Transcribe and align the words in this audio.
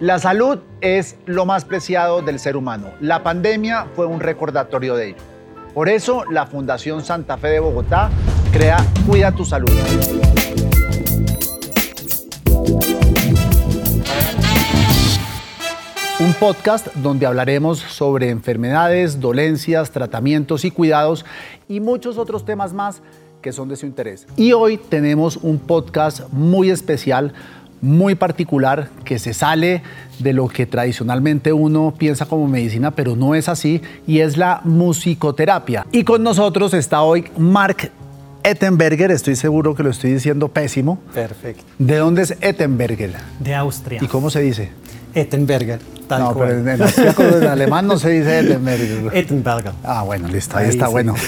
La 0.00 0.20
salud 0.20 0.60
es 0.80 1.16
lo 1.26 1.44
más 1.44 1.64
preciado 1.64 2.22
del 2.22 2.38
ser 2.38 2.56
humano. 2.56 2.92
La 3.00 3.24
pandemia 3.24 3.88
fue 3.96 4.06
un 4.06 4.20
recordatorio 4.20 4.94
de 4.94 5.08
ello. 5.08 5.16
Por 5.74 5.88
eso, 5.88 6.24
la 6.30 6.46
Fundación 6.46 7.04
Santa 7.04 7.36
Fe 7.36 7.48
de 7.48 7.58
Bogotá 7.58 8.08
crea 8.52 8.76
Cuida 9.08 9.32
tu 9.32 9.44
Salud. 9.44 9.68
Un 16.20 16.32
podcast 16.34 16.94
donde 16.94 17.26
hablaremos 17.26 17.80
sobre 17.80 18.30
enfermedades, 18.30 19.18
dolencias, 19.18 19.90
tratamientos 19.90 20.64
y 20.64 20.70
cuidados 20.70 21.26
y 21.68 21.80
muchos 21.80 22.18
otros 22.18 22.44
temas 22.44 22.72
más 22.72 23.02
que 23.42 23.52
son 23.52 23.68
de 23.68 23.76
su 23.76 23.86
interés. 23.86 24.26
Y 24.36 24.52
hoy 24.52 24.78
tenemos 24.78 25.36
un 25.36 25.58
podcast 25.58 26.22
muy 26.32 26.70
especial 26.70 27.32
muy 27.80 28.14
particular 28.14 28.88
que 29.04 29.18
se 29.18 29.34
sale 29.34 29.82
de 30.18 30.32
lo 30.32 30.48
que 30.48 30.66
tradicionalmente 30.66 31.52
uno 31.52 31.94
piensa 31.96 32.26
como 32.26 32.48
medicina, 32.48 32.90
pero 32.90 33.16
no 33.16 33.34
es 33.34 33.48
así, 33.48 33.80
y 34.06 34.20
es 34.20 34.36
la 34.36 34.60
musicoterapia. 34.64 35.86
Y 35.92 36.04
con 36.04 36.22
nosotros 36.22 36.74
está 36.74 37.02
hoy 37.02 37.26
Mark 37.36 37.90
Ettenberger, 38.42 39.10
estoy 39.10 39.36
seguro 39.36 39.74
que 39.74 39.82
lo 39.82 39.90
estoy 39.90 40.12
diciendo 40.12 40.48
pésimo. 40.48 40.98
Perfecto. 41.12 41.64
¿De 41.78 41.96
dónde 41.96 42.22
es 42.22 42.36
Ettenberger? 42.40 43.14
De 43.40 43.54
Austria. 43.54 44.00
¿Y 44.02 44.06
cómo 44.06 44.30
se 44.30 44.40
dice? 44.40 44.70
Ettenberger. 45.14 45.80
Tal 46.06 46.22
no, 46.22 46.34
pero 46.34 46.52
en, 46.52 46.68
en, 46.68 47.46
alemán 47.48 47.86
no 47.86 47.98
se 47.98 48.10
dice 48.10 48.38
Ettenberger. 48.38 49.10
Ettenberger. 49.14 49.72
Ah, 49.84 50.02
bueno, 50.02 50.28
listo, 50.28 50.56
ahí, 50.56 50.68
está 50.68 50.88
bueno. 50.88 51.14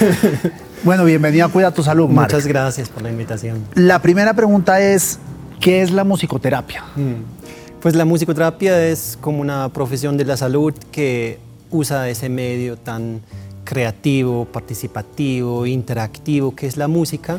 Bueno, 0.82 1.04
bienvenido 1.04 1.44
a 1.44 1.50
Cuida 1.50 1.72
tu 1.72 1.82
Salud, 1.82 2.08
Mark. 2.08 2.32
Muchas 2.32 2.46
gracias 2.46 2.88
por 2.88 3.02
la 3.02 3.10
invitación. 3.10 3.66
La 3.74 4.00
primera 4.00 4.32
pregunta 4.32 4.80
es, 4.80 5.18
¿Qué 5.60 5.82
es 5.82 5.90
la 5.90 6.04
musicoterapia? 6.04 6.84
Mm. 6.96 7.80
Pues 7.82 7.94
la 7.94 8.06
musicoterapia 8.06 8.86
es 8.88 9.18
como 9.20 9.42
una 9.42 9.68
profesión 9.68 10.16
de 10.16 10.24
la 10.24 10.38
salud 10.38 10.72
que 10.90 11.38
usa 11.70 12.08
ese 12.08 12.30
medio 12.30 12.78
tan 12.78 13.20
creativo, 13.64 14.46
participativo, 14.46 15.66
interactivo 15.66 16.56
que 16.56 16.66
es 16.66 16.78
la 16.78 16.88
música, 16.88 17.38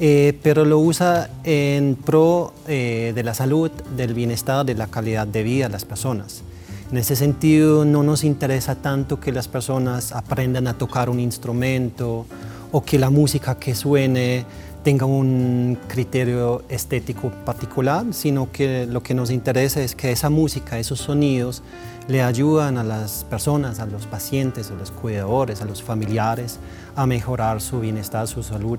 eh, 0.00 0.36
pero 0.42 0.64
lo 0.64 0.80
usa 0.80 1.30
en 1.44 1.94
pro 1.94 2.52
eh, 2.66 3.12
de 3.14 3.22
la 3.22 3.32
salud, 3.32 3.70
del 3.96 4.12
bienestar, 4.12 4.66
de 4.66 4.74
la 4.74 4.88
calidad 4.88 5.28
de 5.28 5.44
vida 5.44 5.66
de 5.66 5.72
las 5.72 5.84
personas. 5.84 6.42
En 6.90 6.98
ese 6.98 7.14
sentido, 7.14 7.84
no 7.84 8.02
nos 8.02 8.24
interesa 8.24 8.74
tanto 8.74 9.20
que 9.20 9.30
las 9.30 9.46
personas 9.46 10.10
aprendan 10.10 10.66
a 10.66 10.74
tocar 10.74 11.08
un 11.08 11.20
instrumento 11.20 12.26
o 12.72 12.82
que 12.82 12.98
la 12.98 13.10
música 13.10 13.56
que 13.56 13.74
suene 13.74 14.44
tenga 14.86 15.04
un 15.04 15.76
criterio 15.88 16.62
estético 16.68 17.32
particular, 17.44 18.04
sino 18.12 18.52
que 18.52 18.86
lo 18.86 19.02
que 19.02 19.14
nos 19.14 19.32
interesa 19.32 19.82
es 19.82 19.96
que 19.96 20.12
esa 20.12 20.30
música, 20.30 20.78
esos 20.78 21.00
sonidos, 21.00 21.64
le 22.06 22.22
ayudan 22.22 22.78
a 22.78 22.84
las 22.84 23.24
personas, 23.24 23.80
a 23.80 23.86
los 23.86 24.06
pacientes, 24.06 24.70
a 24.70 24.74
los 24.74 24.92
cuidadores, 24.92 25.60
a 25.60 25.64
los 25.64 25.82
familiares, 25.82 26.60
a 26.94 27.04
mejorar 27.04 27.60
su 27.60 27.80
bienestar, 27.80 28.28
su 28.28 28.44
salud 28.44 28.78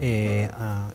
eh, 0.00 0.48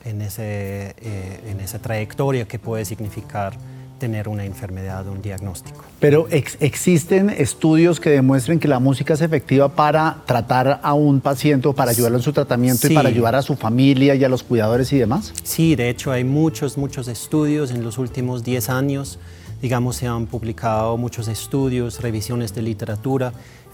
en, 0.05 0.21
ese, 0.21 0.95
eh, 0.97 1.41
en 1.45 1.59
esa 1.59 1.79
trayectoria 1.79 2.45
que 2.45 2.57
puede 2.57 2.85
significar 2.85 3.57
tener 4.03 4.27
una 4.27 4.43
enfermedad 4.43 5.07
o 5.07 5.13
un 5.13 5.21
diagnóstico. 5.21 5.81
Pero 6.01 6.27
existen 6.29 7.29
estudios 7.29 8.01
que 8.01 8.09
demuestren 8.09 8.59
que 8.59 8.67
la 8.67 8.79
música 8.79 9.13
es 9.13 9.21
efectiva 9.21 9.69
para 9.69 10.17
tratar 10.25 10.81
a 10.83 10.93
un 10.93 11.21
paciente 11.21 11.69
o 11.69 11.73
para 11.73 11.91
ayudarlo 11.91 12.17
en 12.17 12.21
su 12.21 12.33
tratamiento 12.33 12.91
y 12.91 12.95
para 12.95 13.07
ayudar 13.07 13.33
a 13.35 13.41
su 13.41 13.55
familia 13.55 14.13
y 14.13 14.21
a 14.25 14.27
los 14.27 14.43
cuidadores 14.43 14.91
y 14.91 14.97
demás. 14.97 15.31
Sí, 15.43 15.77
de 15.77 15.87
hecho 15.87 16.11
hay 16.11 16.25
muchos, 16.25 16.77
muchos 16.77 17.07
estudios 17.07 17.71
en 17.71 17.81
los 17.81 17.97
últimos 17.97 18.43
10 18.43 18.69
años. 18.69 19.19
Digamos, 19.61 19.95
se 19.95 20.07
han 20.07 20.27
publicado 20.27 20.97
muchos 20.97 21.29
estudios, 21.29 22.01
revisiones 22.01 22.53
de 22.53 22.61
literatura 22.61 23.31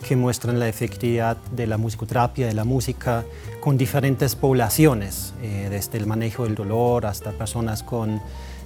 que 0.08 0.16
muestran 0.16 0.60
la 0.60 0.70
efectividad 0.70 1.38
de 1.56 1.66
la 1.66 1.80
musicoterapia, 1.80 2.46
de 2.46 2.54
la 2.54 2.66
música, 2.66 3.26
con 3.60 3.80
diferentes 3.80 4.36
poblaciones, 4.36 5.34
eh, 5.42 5.70
desde 5.72 5.98
el 5.98 6.06
manejo 6.06 6.44
del 6.44 6.54
dolor 6.54 7.08
hasta 7.08 7.32
personas 7.32 7.82
con 7.82 8.22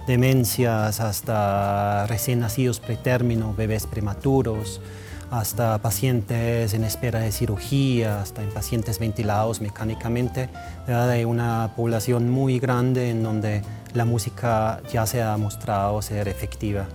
demencias 0.08 1.00
hasta 1.00 2.06
recién 2.08 2.40
nacidos 2.40 2.80
pretérmino, 2.80 3.54
bebés 3.54 3.86
prematuros, 3.88 4.82
hasta 5.32 5.78
pacientes 5.80 6.74
en 6.74 6.84
espera 6.84 7.20
de 7.20 7.32
cirugía, 7.32 8.22
hasta 8.22 8.44
en 8.44 8.50
pacientes 8.52 9.00
ventilados 9.00 9.62
mecánicamente. 9.62 10.50
Hay 10.88 11.26
una 11.26 11.72
población 11.76 12.30
muy 12.30 12.60
grande 12.60 13.10
en 13.10 13.24
donde 13.24 13.62
la 13.94 14.06
música 14.06 14.82
ya 14.92 15.06
se 15.08 15.24
ha 15.24 15.36
mostrado 15.38 16.02
ser 16.02 16.28
efectiva. 16.28 16.86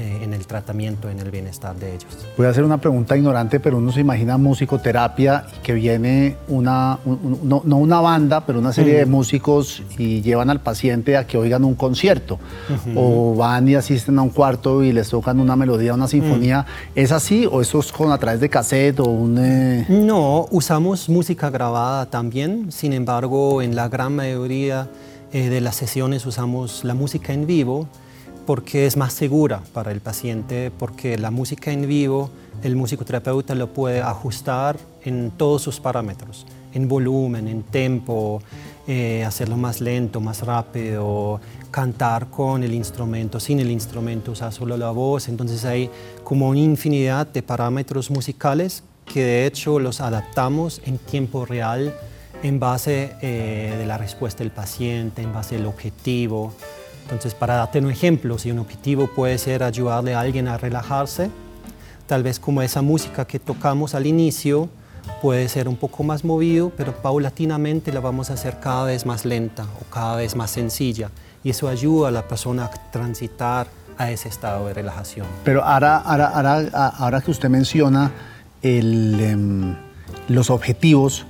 Eh, 0.00 0.20
en 0.22 0.32
el 0.32 0.46
tratamiento, 0.46 1.10
en 1.10 1.18
el 1.18 1.30
bienestar 1.30 1.76
de 1.76 1.90
ellos. 1.90 2.06
Voy 2.38 2.46
a 2.46 2.50
hacer 2.50 2.64
una 2.64 2.78
pregunta 2.78 3.18
ignorante, 3.18 3.60
pero 3.60 3.76
uno 3.76 3.92
se 3.92 4.00
imagina 4.00 4.38
musicoterapia 4.38 5.44
y 5.54 5.62
que 5.62 5.74
viene 5.74 6.36
una, 6.48 6.98
no, 7.04 7.60
una 7.60 8.00
banda, 8.00 8.46
pero 8.46 8.60
una 8.60 8.72
serie 8.72 8.94
de 8.94 9.04
músicos 9.04 9.82
y 9.98 10.22
llevan 10.22 10.48
al 10.48 10.60
paciente 10.60 11.18
a 11.18 11.26
que 11.26 11.36
oigan 11.36 11.64
un 11.64 11.74
concierto 11.74 12.38
o 12.94 13.34
van 13.34 13.68
y 13.68 13.74
asisten 13.74 14.18
a 14.18 14.22
un 14.22 14.30
cuarto 14.30 14.82
y 14.82 14.92
les 14.92 15.10
tocan 15.10 15.38
una 15.38 15.54
melodía, 15.54 15.92
una 15.92 16.08
sinfonía. 16.08 16.64
¿Es 16.94 17.12
así 17.12 17.46
o 17.50 17.60
eso 17.60 17.80
es 17.80 17.92
con 17.92 18.10
a 18.10 18.16
través 18.16 18.40
de 18.40 18.48
cassette 18.48 19.00
o 19.00 19.04
un...? 19.04 19.36
Eh? 19.38 19.84
No, 19.90 20.46
usamos 20.50 21.10
música 21.10 21.50
grabada 21.50 22.06
también, 22.06 22.72
sin 22.72 22.94
embargo, 22.94 23.60
en 23.60 23.76
la 23.76 23.90
gran 23.90 24.16
mayoría 24.16 24.88
eh, 25.30 25.50
de 25.50 25.60
las 25.60 25.76
sesiones 25.76 26.24
usamos 26.24 26.84
la 26.84 26.94
música 26.94 27.34
en 27.34 27.46
vivo 27.46 27.86
porque 28.46 28.86
es 28.86 28.96
más 28.96 29.12
segura 29.12 29.62
para 29.72 29.92
el 29.92 30.00
paciente, 30.00 30.70
porque 30.76 31.18
la 31.18 31.30
música 31.30 31.70
en 31.72 31.86
vivo, 31.86 32.30
el 32.62 32.76
musicoterapeuta 32.76 33.54
lo 33.54 33.68
puede 33.68 34.00
ajustar 34.00 34.76
en 35.04 35.30
todos 35.30 35.62
sus 35.62 35.80
parámetros, 35.80 36.46
en 36.72 36.88
volumen, 36.88 37.48
en 37.48 37.62
tempo, 37.62 38.42
eh, 38.86 39.24
hacerlo 39.24 39.56
más 39.56 39.80
lento, 39.80 40.20
más 40.20 40.42
rápido, 40.42 41.40
cantar 41.70 42.28
con 42.28 42.62
el 42.62 42.74
instrumento, 42.74 43.38
sin 43.38 43.60
el 43.60 43.70
instrumento, 43.70 44.32
usar 44.32 44.52
solo 44.52 44.76
la 44.76 44.90
voz. 44.90 45.28
Entonces 45.28 45.64
hay 45.64 45.90
como 46.24 46.48
una 46.48 46.60
infinidad 46.60 47.26
de 47.26 47.42
parámetros 47.42 48.10
musicales 48.10 48.82
que 49.04 49.22
de 49.22 49.46
hecho 49.46 49.78
los 49.78 50.00
adaptamos 50.00 50.80
en 50.84 50.98
tiempo 50.98 51.44
real 51.44 51.94
en 52.42 52.58
base 52.58 53.12
eh, 53.20 53.74
de 53.78 53.86
la 53.86 53.98
respuesta 53.98 54.42
del 54.42 54.52
paciente, 54.52 55.22
en 55.22 55.32
base 55.32 55.56
del 55.56 55.66
objetivo. 55.66 56.52
Entonces, 57.10 57.34
para 57.34 57.56
darte 57.56 57.80
un 57.80 57.90
ejemplo, 57.90 58.38
si 58.38 58.52
un 58.52 58.60
objetivo 58.60 59.08
puede 59.08 59.36
ser 59.38 59.64
ayudarle 59.64 60.14
a 60.14 60.20
alguien 60.20 60.46
a 60.46 60.56
relajarse, 60.56 61.28
tal 62.06 62.22
vez 62.22 62.38
como 62.38 62.62
esa 62.62 62.82
música 62.82 63.24
que 63.24 63.40
tocamos 63.40 63.96
al 63.96 64.06
inicio 64.06 64.68
puede 65.20 65.48
ser 65.48 65.66
un 65.66 65.74
poco 65.74 66.04
más 66.04 66.24
movido, 66.24 66.70
pero 66.76 66.92
paulatinamente 66.92 67.92
la 67.92 67.98
vamos 67.98 68.30
a 68.30 68.34
hacer 68.34 68.60
cada 68.60 68.84
vez 68.84 69.06
más 69.06 69.24
lenta 69.24 69.64
o 69.64 69.90
cada 69.92 70.14
vez 70.14 70.36
más 70.36 70.52
sencilla. 70.52 71.10
Y 71.42 71.50
eso 71.50 71.68
ayuda 71.68 72.08
a 72.08 72.10
la 72.12 72.28
persona 72.28 72.66
a 72.66 72.70
transitar 72.92 73.66
a 73.98 74.12
ese 74.12 74.28
estado 74.28 74.68
de 74.68 74.74
relajación. 74.74 75.26
Pero 75.42 75.64
ahora, 75.64 75.96
ahora, 75.96 76.92
ahora, 76.96 77.20
que 77.22 77.32
usted 77.32 77.48
menciona 77.48 78.12
em, 78.62 79.74
los 80.28 80.48
objetivos, 80.48 81.26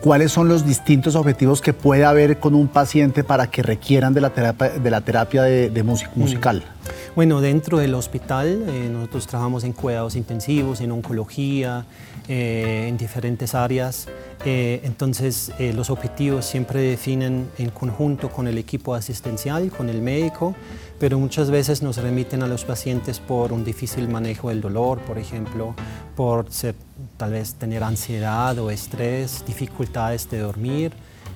¿Cuáles 0.00 0.32
son 0.32 0.48
los 0.48 0.64
distintos 0.64 1.14
objetivos 1.14 1.60
que 1.60 1.74
puede 1.74 2.06
haber 2.06 2.38
con 2.38 2.54
un 2.54 2.68
paciente 2.68 3.22
para 3.22 3.50
que 3.50 3.62
requieran 3.62 4.14
de 4.14 4.22
la 4.22 4.30
terapia 4.30 4.70
de, 4.70 4.90
la 4.90 5.02
terapia 5.02 5.42
de, 5.42 5.82
música 5.82 6.10
mm. 6.14 6.18
musical? 6.18 6.64
Bueno, 7.14 7.42
dentro 7.42 7.76
del 7.78 7.92
hospital 7.92 8.64
eh, 8.66 8.88
nosotros 8.90 9.26
trabajamos 9.26 9.62
en 9.64 9.74
cuidados 9.74 10.16
intensivos, 10.16 10.80
en 10.80 10.92
oncología, 10.92 11.84
eh, 12.28 12.86
en 12.88 12.96
diferentes 12.96 13.54
áreas. 13.54 14.08
Eh, 14.46 14.80
entonces 14.84 15.52
los 15.74 15.90
objetivos 15.90 16.46
siempre 16.46 16.80
definen 16.80 17.50
en 17.58 17.68
conjunto 17.68 18.30
con 18.30 18.48
el 18.48 18.56
equipo 18.56 18.94
asistencial, 18.94 19.70
con 19.70 19.90
el 19.90 20.00
médico, 20.00 20.54
pero 20.98 21.18
muchas 21.18 21.50
veces 21.50 21.82
nos 21.82 21.98
remiten 21.98 22.42
a 22.42 22.46
los 22.46 22.64
pacientes 22.64 23.20
por 23.20 23.52
un 23.52 23.64
difícil 23.64 24.08
manejo 24.08 24.48
del 24.48 24.62
dolor, 24.62 24.98
por 25.00 25.18
ejemplo, 25.18 25.74
por 26.16 26.50
tal 27.20 27.32
vez 27.32 27.52
tener 27.52 27.84
ansiedad 27.84 28.58
o 28.58 28.70
estrés, 28.70 29.44
dificultades 29.46 30.30
de 30.30 30.38
dormir. 30.38 30.92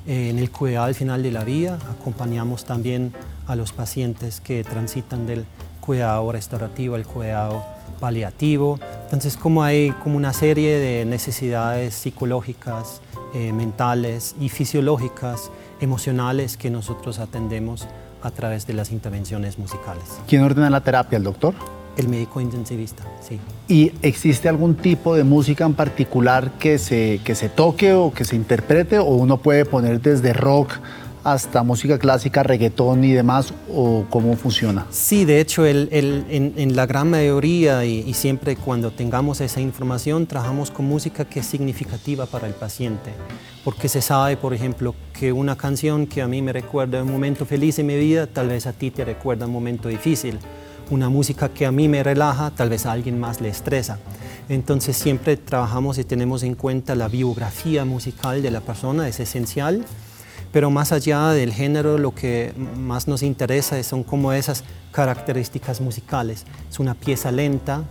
Eh, 0.06 0.30
en 0.30 0.38
el 0.38 0.50
cuidado 0.50 0.86
al 0.86 0.94
final 0.94 1.22
de 1.22 1.30
la 1.30 1.44
vida 1.44 1.78
acompañamos 2.00 2.64
también 2.64 3.12
a 3.46 3.54
los 3.54 3.72
pacientes 3.72 4.40
que 4.40 4.64
transitan 4.64 5.26
del 5.26 5.44
cuidado 5.82 6.32
restaurativo 6.32 6.94
al 6.94 7.04
cuidado 7.04 7.62
paliativo. 8.00 8.80
Entonces, 9.04 9.36
como 9.36 9.62
hay 9.62 9.90
como 10.02 10.16
una 10.16 10.32
serie 10.32 10.78
de 10.78 11.04
necesidades 11.04 11.92
psicológicas, 11.92 13.02
eh, 13.34 13.52
mentales 13.52 14.36
y 14.40 14.48
fisiológicas, 14.48 15.50
emocionales 15.82 16.56
que 16.56 16.70
nosotros 16.70 17.18
atendemos 17.18 17.86
a 18.22 18.30
través 18.30 18.66
de 18.66 18.72
las 18.72 18.90
intervenciones 18.90 19.58
musicales. 19.58 20.04
¿Quién 20.26 20.44
ordena 20.44 20.70
la 20.70 20.80
terapia? 20.80 21.18
¿El 21.18 21.24
doctor? 21.24 21.52
El 21.96 22.08
médico 22.08 22.40
intensivista, 22.40 23.04
sí. 23.20 23.38
¿Y 23.68 23.92
existe 24.02 24.48
algún 24.48 24.74
tipo 24.74 25.14
de 25.14 25.24
música 25.24 25.64
en 25.64 25.74
particular 25.74 26.52
que 26.58 26.78
se, 26.78 27.20
que 27.24 27.34
se 27.34 27.48
toque 27.48 27.92
o 27.92 28.12
que 28.12 28.24
se 28.24 28.36
interprete 28.36 28.98
o 28.98 29.04
uno 29.04 29.38
puede 29.38 29.64
poner 29.64 30.00
desde 30.00 30.32
rock 30.32 30.72
hasta 31.24 31.62
música 31.62 31.98
clásica, 31.98 32.42
reggaetón 32.42 33.02
y 33.02 33.12
demás, 33.12 33.54
o 33.72 34.04
cómo 34.10 34.36
funciona? 34.36 34.86
Sí, 34.90 35.24
de 35.24 35.40
hecho, 35.40 35.66
en, 35.66 36.76
la 36.76 36.86
gran 36.86 37.10
mayoría 37.10 37.84
y, 37.84 38.00
y, 38.06 38.12
siempre 38.12 38.56
cuando 38.56 38.90
tengamos 38.90 39.40
esa 39.40 39.60
información, 39.60 40.26
trabajamos 40.26 40.70
con 40.70 40.84
música 40.84 41.24
que 41.24 41.40
es 41.40 41.46
significativa 41.46 42.26
para 42.26 42.46
el 42.46 42.52
paciente, 42.52 43.10
porque 43.64 43.88
se 43.88 44.02
sabe, 44.02 44.36
por 44.36 44.52
ejemplo, 44.52 44.94
que 45.18 45.32
una 45.32 45.56
canción 45.56 46.06
que 46.06 46.20
a 46.20 46.28
mí 46.28 46.42
me 46.42 46.52
recuerda 46.52 47.02
un 47.02 47.10
momento 47.10 47.46
feliz 47.46 47.78
en 47.78 47.86
mi 47.86 47.96
vida, 47.96 48.26
tal 48.26 48.48
vez 48.48 48.66
a 48.66 48.74
ti 48.74 48.90
te 48.90 49.04
recuerda 49.04 49.46
un 49.46 49.52
momento 49.52 49.88
difícil. 49.88 50.38
Una 50.90 51.08
música 51.08 51.48
que 51.48 51.66
a 51.66 51.72
mí 51.72 51.88
me 51.88 52.02
relaja, 52.02 52.50
tal 52.50 52.68
vez 52.68 52.84
a 52.86 52.92
alguien 52.92 53.18
más 53.18 53.40
le 53.40 53.48
estresa. 53.48 53.98
Entonces 54.48 54.96
siempre 54.96 55.36
trabajamos 55.36 55.96
y 55.98 56.04
tenemos 56.04 56.42
en 56.42 56.54
cuenta 56.54 56.94
la 56.94 57.08
biografía 57.08 57.84
musical 57.84 58.42
de 58.42 58.50
la 58.50 58.60
persona, 58.60 59.08
es 59.08 59.18
esencial, 59.18 59.84
pero 60.52 60.70
más 60.70 60.92
allá 60.92 61.30
del 61.30 61.52
género 61.52 61.96
lo 61.96 62.14
que 62.14 62.52
más 62.76 63.08
nos 63.08 63.22
interesa 63.22 63.82
son 63.82 64.04
como 64.04 64.32
esas 64.32 64.62
características 64.92 65.80
musicales. 65.80 66.44
Es 66.70 66.78
una 66.78 66.94
pieza 66.94 67.32
lenta, 67.32 67.82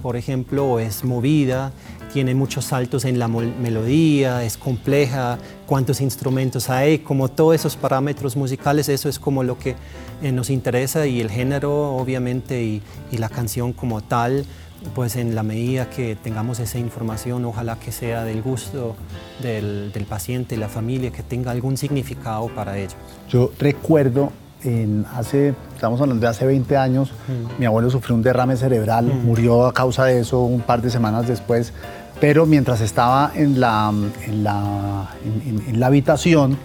por 0.00 0.16
ejemplo, 0.16 0.64
o 0.66 0.78
es 0.78 1.04
movida, 1.04 1.72
tiene 2.16 2.34
muchos 2.34 2.64
saltos 2.64 3.04
en 3.04 3.18
la 3.18 3.28
melodía, 3.28 4.42
es 4.42 4.56
compleja, 4.56 5.36
cuántos 5.66 6.00
instrumentos 6.00 6.70
hay, 6.70 7.00
como 7.00 7.28
todos 7.28 7.56
esos 7.56 7.76
parámetros 7.76 8.38
musicales, 8.38 8.88
eso 8.88 9.10
es 9.10 9.18
como 9.18 9.42
lo 9.42 9.58
que 9.58 9.74
eh, 10.22 10.32
nos 10.32 10.48
interesa 10.48 11.06
y 11.06 11.20
el 11.20 11.30
género 11.30 11.94
obviamente 11.94 12.62
y 12.62 12.82
la 13.18 13.28
canción 13.28 13.74
como 13.74 14.00
tal 14.00 14.46
pues 14.94 15.16
en 15.16 15.34
la 15.34 15.42
medida 15.42 15.90
que 15.90 16.16
tengamos 16.16 16.58
esa 16.58 16.78
información, 16.78 17.44
ojalá 17.44 17.76
que 17.76 17.92
sea 17.92 18.24
del 18.24 18.40
gusto 18.40 18.96
del, 19.42 19.92
paciente, 20.08 20.56
la 20.56 20.68
familia, 20.70 21.10
que 21.10 21.22
tenga 21.22 21.50
algún 21.50 21.76
significado 21.76 22.48
para 22.48 22.78
ellos. 22.78 22.96
Yo 23.28 23.52
recuerdo, 23.58 24.32
en 24.62 25.04
hace, 25.14 25.54
estamos 25.74 26.00
hablando 26.00 26.22
de 26.22 26.28
hace 26.28 26.46
20 26.46 26.76
años, 26.76 27.12
mm. 27.28 27.60
mi 27.60 27.66
abuelo 27.66 27.90
sufrió 27.90 28.14
un 28.14 28.22
derrame 28.22 28.56
cerebral, 28.56 29.06
mm. 29.06 29.26
murió 29.26 29.66
a 29.66 29.72
causa 29.72 30.04
de 30.06 30.20
eso 30.20 30.40
un 30.40 30.60
par 30.60 30.82
de 30.82 30.90
semanas 30.90 31.28
después, 31.28 31.72
pero 32.20 32.46
mientras 32.46 32.80
estaba 32.80 33.32
en 33.34 33.60
la, 33.60 33.92
en 34.26 34.44
la, 34.44 35.10
en, 35.24 35.80
la 35.80 35.86
habitación, 35.86 36.56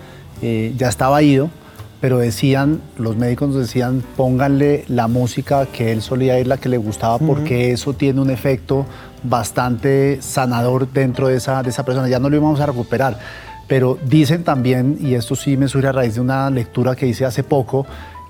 eh, 0.42 0.74
ya 0.78 0.88
estaba 0.88 1.22
ido, 1.22 1.50
pero 2.00 2.18
decían, 2.18 2.82
los 2.98 3.16
médicos 3.18 3.50
nos 3.50 3.58
decían, 3.58 4.04
pónganle 4.16 4.86
la 4.88 5.08
música 5.08 5.68
que 5.68 5.92
él 5.92 6.02
solía 6.02 6.40
ir, 6.40 6.48
la 6.48 6.58
que 6.58 6.70
le 6.70 6.78
gustaba, 6.78 7.20
porque 7.20 7.72
eso 7.72 7.94
tiene 7.94 8.22
un 8.22 8.30
efecto 8.32 8.86
bastante 9.24 10.20
sanador 10.22 10.92
dentro 10.92 11.28
de 11.28 11.36
esa, 11.36 11.62
de 11.62 11.70
esa 11.70 11.86
persona. 11.86 12.08
Ya 12.08 12.20
no 12.20 12.30
lo 12.30 12.38
íbamos 12.38 12.60
a 12.60 12.66
recuperar. 12.66 13.20
Pero 13.68 13.98
dicen 14.04 14.44
también, 14.44 14.98
y 15.00 15.14
esto 15.14 15.36
sí 15.36 15.58
me 15.58 15.68
surge 15.68 15.88
a 15.88 15.92
raíz 15.92 16.16
de 16.16 16.22
una 16.22 16.50
lectura 16.50 16.96
que 16.96 17.08
hice 17.08 17.24
hace 17.24 17.44
poco, 17.44 17.86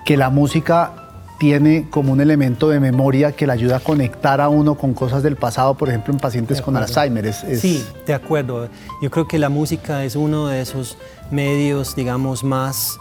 que 0.06 0.18
la 0.18 0.30
música 0.30 1.01
tiene 1.42 1.88
como 1.90 2.12
un 2.14 2.22
elemento 2.22 2.70
de 2.70 2.80
memoria 2.80 3.32
que 3.32 3.48
le 3.48 3.54
ayuda 3.54 3.78
a 3.78 3.80
conectar 3.80 4.40
a 4.40 4.48
uno 4.48 4.76
con 4.76 4.94
cosas 4.94 5.24
del 5.24 5.38
pasado, 5.38 5.74
por 5.74 5.90
ejemplo, 5.90 6.14
en 6.14 6.20
pacientes 6.20 6.62
con 6.62 6.78
Alzheimer. 6.78 7.34
Sí, 7.34 7.84
de 8.06 8.14
acuerdo. 8.14 8.70
Yo 9.02 9.10
creo 9.10 9.28
que 9.28 9.40
la 9.40 9.50
música 9.50 10.04
es 10.04 10.16
uno 10.16 10.50
de 10.50 10.62
esos 10.62 11.00
medios, 11.32 11.96
digamos, 11.96 12.44
más 12.44 13.00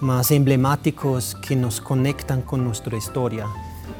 más 0.00 0.30
emblemáticos 0.32 1.34
que 1.36 1.56
nos 1.56 1.80
conectan 1.80 2.42
con 2.42 2.62
nuestra 2.62 2.94
historia. 2.98 3.46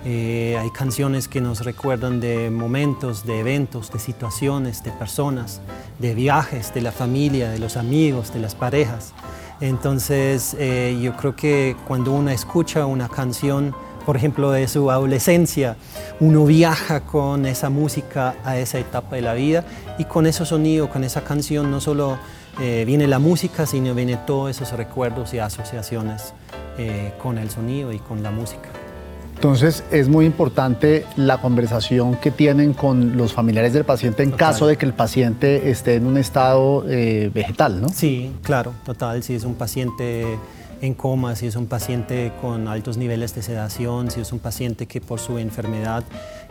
Eh, 0.05 0.59
hay 0.61 0.71
canciones 0.71 1.27
que 1.27 1.41
nos 1.41 1.65
recuerdan 1.65 2.21
de 2.21 2.51
momentos, 2.51 3.25
de 3.25 3.41
eventos, 3.41 3.91
de 3.91 3.99
situaciones, 3.99 4.85
de 4.85 4.91
personas, 4.93 5.63
de 5.99 6.15
viajes, 6.15 6.75
de 6.75 6.83
la 6.83 6.93
familia, 6.93 7.49
de 7.49 7.59
los 7.59 7.79
amigos, 7.79 8.35
de 8.35 8.41
las 8.41 8.55
parejas. 8.55 9.15
Entonces 9.61 10.57
eh, 10.59 10.99
yo 11.03 11.17
creo 11.17 11.35
que 11.35 11.77
cuando 11.87 12.13
uno 12.13 12.31
escucha 12.31 12.87
una 12.87 13.09
canción, 13.09 13.75
por 14.07 14.17
ejemplo, 14.17 14.51
de 14.51 14.69
su 14.69 14.91
adolescencia, 14.91 15.77
uno 16.21 16.45
viaja 16.47 17.01
con 17.01 17.45
esa 17.45 17.69
música 17.69 18.37
a 18.45 18.57
esa 18.57 18.79
etapa 18.79 19.17
de 19.17 19.23
la 19.23 19.35
vida 19.35 19.65
y 19.99 20.05
con 20.05 20.27
ese 20.27 20.47
sonido, 20.47 20.89
con 20.89 21.05
esa 21.05 21.25
canción, 21.25 21.71
no 21.71 21.81
solo 21.81 22.19
eh, 22.61 22.85
viene 22.87 23.07
la 23.07 23.19
música, 23.19 23.67
sino 23.67 23.95
viene 23.95 24.17
todos 24.17 24.51
esos 24.51 24.73
recuerdos 24.77 25.35
y 25.35 25.39
asociaciones 25.39 26.35
eh, 26.79 27.13
con 27.23 27.39
el 27.39 27.51
sonido 27.51 27.93
y 27.93 27.99
con 27.99 28.23
la 28.23 28.31
música. 28.31 28.69
Entonces 29.39 29.85
es 29.93 30.09
muy 30.09 30.27
importante 30.27 31.07
la 31.15 31.41
conversación 31.41 32.17
que 32.17 32.33
tienen 32.33 32.73
con 32.73 33.17
los 33.17 33.33
familiares 33.33 33.73
del 33.73 33.85
paciente 33.85 34.25
en 34.25 34.33
caso 34.33 34.67
de 34.67 34.77
que 34.77 34.85
el 34.85 34.95
paciente 34.95 35.71
esté 35.71 35.95
en 35.95 36.07
un 36.07 36.19
estado 36.19 36.85
eh, 36.89 37.31
vegetal, 37.33 37.81
¿no? 37.81 37.89
Sí, 37.89 38.33
claro, 38.43 38.75
total. 38.85 39.23
Si 39.23 39.35
es 39.35 39.45
un 39.45 39.55
paciente 39.55 40.27
en 40.81 40.93
coma, 40.93 41.37
si 41.37 41.47
es 41.47 41.55
un 41.55 41.67
paciente 41.67 42.33
con 42.41 42.67
altos 42.67 42.97
niveles 42.97 43.33
de 43.37 43.43
sedación, 43.43 44.11
si 44.11 44.23
es 44.23 44.33
un 44.33 44.41
paciente 44.41 44.87
que 44.87 45.01
por 45.01 45.21
su 45.21 45.39
enfermedad 45.39 46.03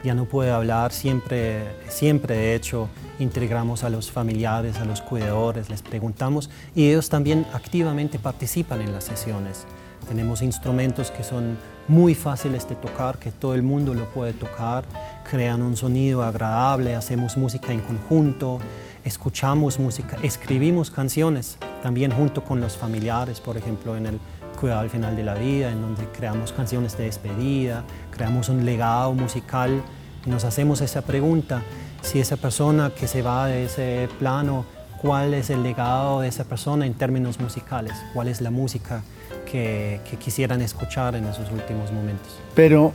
ya 0.05 0.13
no 0.13 0.23
puede 0.23 0.51
hablar, 0.51 0.93
siempre, 0.93 1.63
siempre 1.89 2.37
de 2.37 2.55
hecho 2.55 2.87
integramos 3.19 3.83
a 3.83 3.89
los 3.89 4.09
familiares, 4.09 4.77
a 4.77 4.85
los 4.85 5.01
cuidadores, 5.01 5.69
les 5.69 5.81
preguntamos 5.81 6.49
y 6.73 6.87
ellos 6.87 7.09
también 7.09 7.45
activamente 7.51 8.17
participan 8.17 8.79
en 8.79 8.93
las 8.93 9.03
sesiones. 9.03 9.65
Tenemos 10.07 10.41
instrumentos 10.41 11.11
que 11.11 11.23
son 11.23 11.57
muy 11.87 12.15
fáciles 12.15 12.67
de 12.67 12.75
tocar, 12.75 13.17
que 13.17 13.31
todo 13.31 13.53
el 13.53 13.63
mundo 13.63 13.93
lo 13.93 14.05
puede 14.05 14.33
tocar, 14.33 14.85
crean 15.29 15.61
un 15.61 15.75
sonido 15.75 16.23
agradable, 16.23 16.95
hacemos 16.95 17.37
música 17.37 17.73
en 17.73 17.81
conjunto, 17.81 18.59
escuchamos 19.03 19.79
música, 19.79 20.17
escribimos 20.23 20.91
canciones 20.91 21.57
también 21.83 22.11
junto 22.11 22.43
con 22.43 22.59
los 22.59 22.77
familiares, 22.77 23.39
por 23.39 23.57
ejemplo, 23.57 23.95
en 23.95 24.05
el 24.05 24.19
cuidado 24.59 24.81
al 24.81 24.89
final 24.89 25.15
de 25.15 25.23
la 25.23 25.35
vida, 25.35 25.71
en 25.71 25.81
donde 25.81 26.05
creamos 26.07 26.51
canciones 26.51 26.97
de 26.97 27.05
despedida, 27.05 27.83
creamos 28.11 28.49
un 28.49 28.65
legado 28.65 29.13
musical 29.13 29.83
nos 30.27 30.43
hacemos 30.43 30.81
esa 30.81 31.01
pregunta, 31.01 31.63
si 32.01 32.19
esa 32.19 32.37
persona 32.37 32.91
que 32.91 33.07
se 33.07 33.21
va 33.21 33.47
de 33.47 33.65
ese 33.65 34.09
plano, 34.19 34.65
cuál 35.01 35.33
es 35.33 35.49
el 35.49 35.63
legado 35.63 36.21
de 36.21 36.27
esa 36.27 36.43
persona 36.43 36.85
en 36.85 36.93
términos 36.95 37.39
musicales, 37.39 37.93
cuál 38.13 38.27
es 38.27 38.41
la 38.41 38.51
música 38.51 39.03
que, 39.49 39.99
quisieran 40.19 40.61
escuchar 40.61 41.15
en 41.15 41.25
esos 41.25 41.51
últimos 41.51 41.91
momentos. 41.91 42.27
Pero 42.55 42.91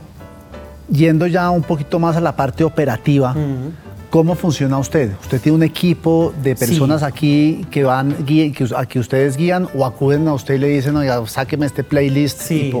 yendo 0.89 1.27
ya 1.27 1.49
un 1.49 1.63
poquito 1.63 1.99
más 1.99 2.15
a 2.15 2.21
la 2.21 2.35
parte 2.35 2.63
operativa, 2.63 3.35
¿Cómo 4.13 4.35
funciona 4.35 4.77
usted? 4.77 5.11
¿Usted 5.23 5.41
tiene 5.41 5.55
un 5.55 5.63
equipo 5.63 6.35
de 6.43 6.55
personas 6.55 7.01
aquí 7.01 7.65
que 7.71 7.83
van 7.83 8.13
que, 8.27 8.53
a 8.77 8.85
que 8.85 8.99
ustedes 8.99 9.37
guían 9.37 9.67
o 9.73 9.87
acuden 9.87 10.27
a 10.27 10.35
usted 10.35 10.53
y 10.53 10.57
le 10.59 10.67
dicen, 10.67 10.95
oiga, 10.95 11.25
sáqueme 11.25 11.65
este 11.65 11.83
playlist? 11.83 12.39
Sí. 12.39 12.71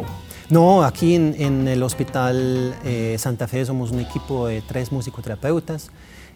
No, 0.51 0.83
aquí 0.83 1.15
en, 1.15 1.67
el 1.67 1.81
Hospital 1.81 2.75
eh, 2.85 3.15
Santa 3.17 3.47
Fe 3.47 3.65
somos 3.65 3.89
un 3.89 4.01
equipo 4.01 4.45
de 4.45 4.61
tres 4.61 4.91
musicoterapeutas 4.91 5.89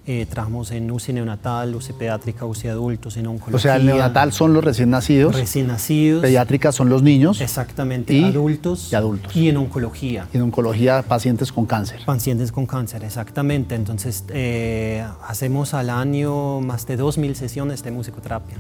eh, 0.10 0.26
trabajamos 0.26 0.72
en 0.72 0.90
UCI 0.90 1.12
neonatal, 1.12 1.76
UCI 1.76 1.92
pediátrica, 1.92 2.46
UCI 2.46 2.70
adultos, 2.70 3.18
en 3.18 3.28
oncología. 3.28 3.58
O 3.58 3.60
sea, 3.60 3.76
el 3.76 3.86
neonatal 3.86 4.32
son 4.32 4.54
los 4.54 4.64
recién 4.64 4.90
nacidos. 4.90 5.36
Recién 5.36 5.68
nacidos. 5.68 6.22
Pediátrica 6.22 6.72
son 6.72 6.88
los 6.88 7.04
niños. 7.04 7.42
Exactamente, 7.42 8.14
y 8.14 8.24
adultos. 8.24 8.90
Y 8.90 8.96
adultos. 8.96 9.36
Y 9.36 9.50
en 9.50 9.58
oncología. 9.58 10.26
Y 10.32 10.38
en 10.38 10.44
oncología, 10.44 11.02
pacientes 11.02 11.52
con 11.52 11.66
cáncer. 11.66 12.06
Pacientes 12.06 12.54
con 12.54 12.66
cáncer, 12.66 13.04
exactamente. 13.04 13.76
Entonces, 13.76 14.24
eh, 14.30 15.06
hacemos 15.28 15.74
al 15.74 15.90
año 15.90 16.62
más 16.62 16.88
de 16.88 16.98
2.000 16.98 17.34
sesiones 17.34 17.84
de 17.84 17.92
musicoterapia. 17.92 18.56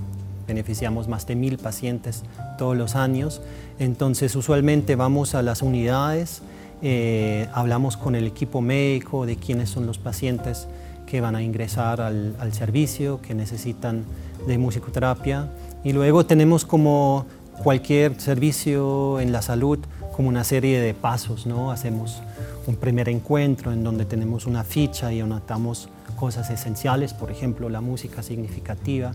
Beneficiamos 0.49 1.07
más 1.07 1.25
de 1.27 1.37
1.000 1.37 1.59
pacientes 1.59 2.23
todos 2.57 2.75
los 2.75 2.97
años. 2.97 3.41
Entonces, 3.79 4.35
usualmente 4.35 4.97
vamos 4.97 5.33
a 5.33 5.41
las 5.43 5.61
unidades, 5.61 6.41
eh, 6.81 7.47
hablamos 7.53 7.95
con 7.95 8.15
el 8.15 8.27
equipo 8.27 8.59
médico 8.59 9.25
de 9.25 9.37
quiénes 9.37 9.69
son 9.69 9.87
los 9.87 9.97
pacientes 9.97 10.67
que 11.07 11.21
van 11.21 11.35
a 11.35 11.41
ingresar 11.41 12.01
al, 12.01 12.53
servicio, 12.53 13.19
que 13.21 13.33
necesitan 13.33 14.03
de 14.45 14.57
musicoterapia. 14.59 15.49
Y 15.83 15.93
luego 15.93 16.25
tenemos 16.25 16.65
como 16.65 17.25
cualquier 17.63 18.19
servicio 18.19 19.19
en 19.19 19.31
la 19.31 19.41
salud, 19.41 19.79
como 20.15 20.29
una 20.29 20.43
serie 20.43 20.79
de 20.79 20.93
pasos, 20.93 21.47
¿no? 21.47 21.71
Hacemos 21.71 22.21
un 22.67 22.75
primer 22.75 23.09
encuentro 23.09 23.71
en 23.71 23.83
donde 23.83 24.05
tenemos 24.05 24.45
una 24.45 24.63
ficha 24.63 25.11
y 25.13 25.21
anotamos 25.21 25.89
cosas 26.17 26.49
esenciales, 26.49 27.13
por 27.13 27.31
ejemplo, 27.31 27.69
la 27.69 27.81
música 27.81 28.21
significativa. 28.21 29.13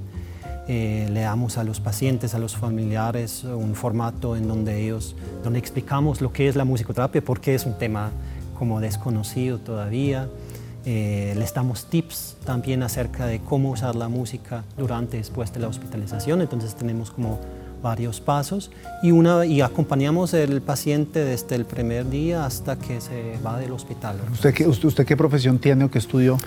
Eh, 0.69 1.09
le 1.13 1.21
damos 1.21 1.59
a 1.59 1.65
los 1.65 1.81
pacientes, 1.81 2.35
a 2.35 2.39
los 2.39 2.57
familiares, 2.57 3.45
un 3.45 3.75
formato 3.75 4.37
en 4.37 4.49
donde 4.49 4.83
ellos, 4.83 5.17
donde 5.45 5.59
explicamos 5.59 6.21
lo 6.21 6.33
que 6.33 6.49
es 6.49 6.57
la 6.57 6.65
musicoterapia, 6.65 7.21
porque 7.21 7.55
es 7.55 7.67
un 7.67 7.77
tema 7.77 8.11
como 8.59 8.81
desconocido 8.81 9.59
todavía. 9.59 10.29
Eh, 10.85 11.35
les 11.37 11.55
damos 11.55 11.85
tips 11.87 12.37
también 12.45 12.83
acerca 12.83 13.27
de 13.27 13.41
cómo 13.41 13.71
usar 13.71 13.95
la 13.95 14.09
música 14.09 14.65
durante 14.77 15.17
y 15.17 15.21
después 15.21 15.53
de 15.53 15.61
la 15.61 15.69
hospitalización. 15.69 16.41
Entonces 16.41 16.75
tenemos 16.75 17.11
como 17.11 17.39
varios 17.83 18.21
pasos 18.21 18.71
y, 19.03 19.11
una, 19.11 19.45
y 19.45 19.61
acompañamos 19.61 20.35
al 20.35 20.63
paciente 20.63 21.25
desde 21.25 21.57
el 21.57 21.65
primer 21.65 22.09
día 22.09 22.47
hasta 22.47 22.77
que 22.77 23.01
se 23.01 23.39
va 23.45 23.59
del 23.59 23.73
hospital. 23.73 24.17
¿Usted 24.33 24.55
qué, 24.55 24.67
usted, 24.67 25.05
qué 25.05 25.17
profesión 25.17 25.59
tiene 25.59 25.85
o 25.85 25.91
qué 25.91 25.99
estudió? 25.99 26.39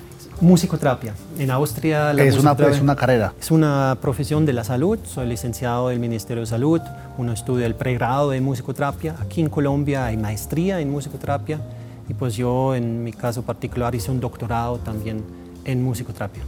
Musicoterapia. 0.42 1.14
En 1.40 1.50
Austria 1.52 2.12
la 2.12 2.24
es 2.24 2.38
una, 2.38 2.52
es 2.52 2.82
una 2.82 2.96
carrera. 2.96 3.34
Es 3.40 3.52
una 3.52 3.98
profesión 4.02 4.46
de 4.46 4.52
la 4.52 4.66
salud. 4.66 5.00
Soy 5.06 5.28
licenciado 5.28 5.90
del 5.90 6.00
Ministerio 6.00 6.42
de 6.42 6.48
Salud. 6.48 6.82
Uno 7.18 7.32
estudia 7.32 7.66
el 7.66 7.76
pregrado 7.76 8.32
de 8.32 8.42
musicoterapia. 8.42 9.16
Aquí 9.22 9.40
en 9.40 9.50
Colombia 9.50 10.06
hay 10.06 10.18
maestría 10.18 10.82
en 10.82 10.90
musicoterapia. 10.90 11.62
Y 12.08 12.14
pues 12.14 12.36
yo 12.36 12.76
en 12.76 13.04
mi 13.04 13.12
caso 13.12 13.42
particular 13.42 13.96
hice 13.96 14.12
un 14.12 14.20
doctorado 14.20 14.78
también 14.78 15.24
en 15.64 15.84
musicoterapia. 15.84 16.44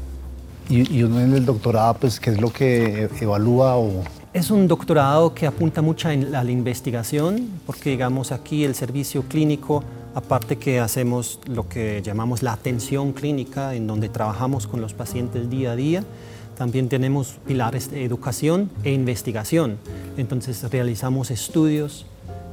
¿Y, 0.70 1.02
uno 1.02 1.22
en 1.22 1.34
el 1.34 1.46
doctorado, 1.46 1.94
pues, 1.94 2.20
qué 2.20 2.32
es 2.32 2.42
lo 2.42 2.52
que 2.52 3.10
evalúa 3.22 3.78
o...? 3.78 4.04
Es 4.34 4.52
un 4.52 4.68
doctorado 4.68 5.34
que 5.34 5.48
apunta 5.48 5.82
mucho 5.82 6.10
a 6.10 6.14
la 6.14 6.52
investigación, 6.52 7.48
porque 7.66 7.92
digamos 7.92 8.34
aquí 8.34 8.66
el 8.66 8.76
servicio 8.76 9.24
clínico 9.24 9.84
Aparte 10.18 10.58
que 10.58 10.80
hacemos 10.80 11.40
lo 11.46 11.70
que 11.70 12.02
llamamos 12.02 12.42
la 12.42 12.52
atención 12.54 13.14
clínica, 13.14 13.76
en 13.76 13.86
donde 13.86 14.10
trabajamos 14.10 14.66
con 14.66 14.82
los 14.82 14.96
pacientes 14.96 15.48
día 15.48 15.74
a 15.74 15.76
día, 15.76 16.04
también 16.58 16.90
tenemos 16.90 17.38
pilares 17.46 17.92
de 17.92 18.04
educación 18.04 18.72
e 18.84 18.92
investigación. 18.94 19.78
Entonces 20.18 20.64
realizamos 20.72 21.30
estudios 21.30 22.08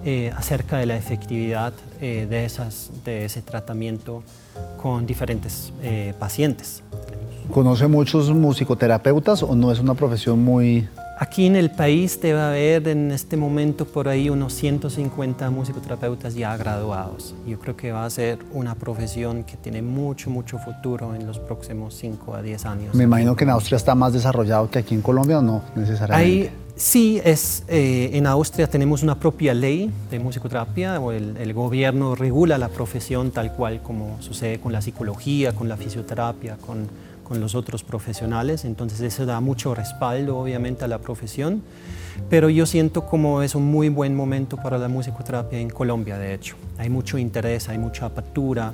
eh, 0.04 0.32
acerca 0.37 0.78
de 0.78 0.87
la 0.87 0.96
efectividad 0.96 1.73
eh, 2.00 2.26
de, 2.28 2.44
esas, 2.44 2.90
de 3.04 3.25
ese 3.25 3.42
tratamiento 3.42 4.23
con 4.80 5.06
diferentes 5.06 5.73
eh, 5.82 6.14
pacientes. 6.18 6.82
¿Conoce 7.50 7.87
muchos 7.87 8.30
musicoterapeutas 8.30 9.42
o 9.42 9.54
no 9.54 9.73
es 9.73 9.78
una 9.78 9.94
profesión 9.94 10.42
muy 10.42 10.88
Aquí 11.16 11.46
en 11.46 11.54
el 11.54 11.70
país 11.70 12.20
debe 12.20 12.40
haber 12.40 12.88
en 12.88 13.12
este 13.12 13.37
momento 13.37 13.84
por 13.84 14.08
ahí 14.08 14.28
unos 14.30 14.52
150 14.54 15.49
musicoterapeutas 15.50 16.34
ya 16.34 16.56
graduados. 16.56 17.37
Yo 17.46 17.61
creo 17.61 17.76
que 17.76 17.92
va 17.92 18.04
a 18.04 18.11
ser 18.11 18.40
una 18.52 18.75
profesión 18.75 19.44
que 19.44 19.56
tiene 19.56 19.80
mucho, 19.80 20.28
mucho 20.28 20.58
futuro 20.58 21.14
en 21.14 21.25
los 21.25 21.38
próximos 21.38 21.94
5 21.94 22.34
a 22.34 22.42
10 22.42 22.66
años. 22.66 22.94
Me 22.96 23.04
imagino 23.04 23.37
que 23.37 23.44
en 23.44 23.50
Austria 23.50 23.76
está 23.76 23.94
más 23.94 24.12
desarrollado 24.12 24.68
que 24.68 24.80
aquí 24.80 24.94
en 24.94 25.02
Colombia 25.02 25.38
o 25.38 25.42
no 25.42 25.62
necesariamente. 25.76 26.63
Sí, 26.76 27.21
es, 27.25 27.64
eh, 27.69 28.11
en 28.14 28.26
Austria 28.26 28.66
tenemos 28.66 29.02
una 29.02 29.19
propia 29.19 29.54
ley 29.54 29.90
de 30.11 30.19
musicoterapia, 30.19 31.00
o 31.00 31.12
el, 31.12 31.37
el 31.37 31.52
gobierno 31.52 32.14
regula 32.14 32.59
la 32.59 32.69
profesión 32.69 33.31
tal 33.31 33.52
cual 33.52 33.83
como 33.83 34.21
sucede 34.21 34.61
con 34.61 34.73
la 34.73 34.81
psicología, 34.81 35.52
con 35.52 35.69
la 35.69 35.76
fisioterapia, 35.76 36.57
con 36.57 36.88
con 37.25 37.40
los 37.40 37.57
otros 37.57 37.83
profesionales, 37.83 38.64
entonces 38.64 39.00
eso 39.00 39.26
da 39.26 39.40
mucho 39.40 39.75
respaldo 39.75 40.38
obviamente 40.38 40.85
a 40.85 40.88
la 40.88 40.99
profesión, 40.99 41.62
pero 42.31 42.49
yo 42.50 42.66
siento 42.66 43.07
como 43.07 43.43
es 43.43 43.57
un 43.57 43.64
muy 43.64 43.88
buen 43.88 44.14
momento 44.14 44.57
para 44.57 44.78
la 44.78 44.87
musicoterapia 44.87 45.59
en 45.59 45.71
Colombia, 45.71 46.19
de 46.19 46.35
hecho. 46.35 46.54
Hay 46.78 46.90
mucho 46.90 47.19
interés, 47.19 47.69
hay 47.69 47.78
mucha 47.78 48.07
apertura, 48.07 48.73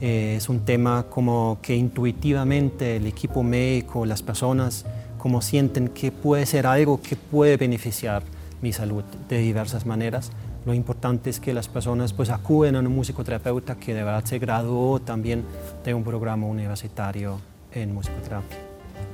eh, 0.00 0.34
es 0.36 0.48
un 0.48 0.60
tema 0.60 1.06
como 1.08 1.58
que 1.62 1.74
intuitivamente 1.74 2.96
el 2.96 3.06
equipo 3.06 3.42
médico, 3.42 4.04
las 4.04 4.22
personas, 4.22 4.84
como 5.24 5.40
sienten 5.40 5.88
que 5.88 6.12
puede 6.12 6.44
ser 6.44 6.66
algo 6.66 7.00
que 7.00 7.16
puede 7.16 7.56
beneficiar 7.56 8.22
mi 8.60 8.74
salud 8.74 9.04
de 9.26 9.38
diversas 9.38 9.86
maneras. 9.86 10.30
Lo 10.66 10.74
importante 10.74 11.30
es 11.30 11.40
que 11.40 11.54
las 11.54 11.66
personas 11.66 12.12
pues 12.12 12.28
acuden 12.28 12.76
a 12.76 12.80
un 12.80 12.94
musicoterapeuta 12.94 13.76
que 13.76 13.94
de 13.94 14.04
verdad 14.04 14.22
se 14.26 14.38
graduó 14.38 15.00
también 15.00 15.42
de 15.82 15.94
un 15.94 16.04
programa 16.04 16.46
universitario 16.46 17.40
en 17.72 17.94
musicoterapia. 17.94 18.58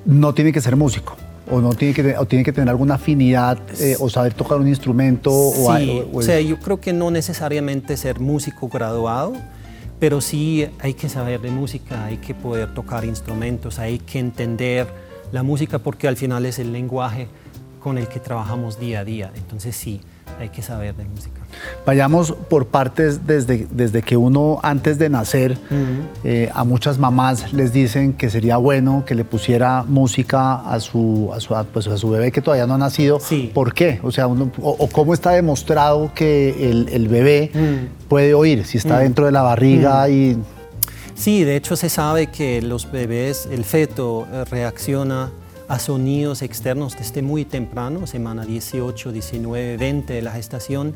No 0.04 0.34
tiene 0.34 0.52
que 0.52 0.60
ser 0.60 0.74
músico. 0.74 1.14
O, 1.48 1.60
no 1.60 1.74
tiene, 1.74 1.94
que, 1.94 2.18
o 2.18 2.26
tiene 2.26 2.44
que 2.44 2.52
tener 2.52 2.70
alguna 2.70 2.96
afinidad 2.96 3.60
eh, 3.78 3.96
o 4.00 4.10
saber 4.10 4.34
tocar 4.34 4.58
un 4.58 4.66
instrumento 4.66 5.30
o 5.30 5.70
algo. 5.70 6.10
O, 6.12 6.22
sea, 6.22 6.40
yo 6.40 6.58
creo 6.58 6.80
que 6.80 6.92
no 6.92 7.12
necesariamente 7.12 7.96
ser 7.96 8.18
músico 8.18 8.68
graduado, 8.68 9.34
pero 10.00 10.20
sí 10.20 10.66
hay 10.80 10.94
que 10.94 11.08
saber 11.08 11.40
de 11.40 11.52
música, 11.52 12.06
hay 12.06 12.16
que 12.16 12.34
poder 12.34 12.74
tocar 12.74 13.04
instrumentos, 13.04 13.78
hay 13.78 14.00
que 14.00 14.18
entender 14.18 14.88
la 15.32 15.42
música 15.42 15.78
porque 15.78 16.08
al 16.08 16.16
final 16.16 16.46
es 16.46 16.58
el 16.58 16.72
lenguaje 16.72 17.28
con 17.80 17.99
el 17.99 18.08
que 18.08 18.20
trabajamos 18.20 18.78
día 18.78 19.00
a 19.00 19.04
día. 19.04 19.32
Entonces 19.34 19.75
sí, 19.75 20.00
hay 20.38 20.50
que 20.50 20.62
saber 20.62 20.94
de 20.94 21.04
música. 21.04 21.40
Vayamos 21.84 22.32
por 22.32 22.66
partes 22.66 23.26
desde, 23.26 23.66
desde 23.70 24.02
que 24.02 24.16
uno 24.16 24.60
antes 24.62 24.99
de 24.99 25.08
nacer, 25.08 25.58
eh, 26.25 26.50
a 26.54 26.64
muchas 26.64 26.99
mamás 26.99 27.52
les 27.52 27.72
dicen 27.72 28.12
que 28.12 28.30
sería 28.30 28.56
bueno 28.58 29.04
que 29.06 29.14
le 29.14 29.25
pusiera 29.25 29.82
música 29.82 30.56
a 30.56 30.78
su, 30.80 31.30
a 31.34 31.40
su, 31.40 31.54
pues, 31.72 31.87
a 31.88 31.96
su 31.96 32.10
bebé 32.10 32.30
que 32.30 32.40
todavía 32.40 32.66
no 32.66 32.75
ha 32.75 32.78
nacido. 32.78 33.18
¿Por 33.52 33.75
qué? 33.75 33.99
O 34.02 34.12
sea, 34.12 34.28
o, 34.28 34.88
cómo 34.92 35.14
está 35.14 35.32
demostrado 35.32 36.12
que 36.14 36.70
el, 36.70 36.88
el 36.90 37.08
bebé 37.08 37.50
puede 38.08 38.34
oír, 38.34 38.64
si 38.64 38.78
está 38.78 38.99
dentro 38.99 39.26
de 39.26 39.32
la 39.32 39.42
barriga 39.42 40.08
y... 40.08 40.38
Sí, 41.20 41.44
de 41.44 41.54
hecho 41.54 41.76
se 41.76 41.90
sabe 41.90 42.28
que 42.28 42.62
los 42.62 42.90
bebés, 42.90 43.44
el 43.44 43.66
feto 43.66 44.26
eh, 44.32 44.46
reacciona 44.46 45.30
a 45.68 45.78
sonidos 45.78 46.40
externos 46.40 46.96
desde 46.96 47.20
muy 47.20 47.44
temprano, 47.44 48.06
semana 48.06 48.46
18, 48.46 49.12
19, 49.12 49.76
20 49.76 50.14
de 50.14 50.22
la 50.22 50.32
gestación, 50.32 50.94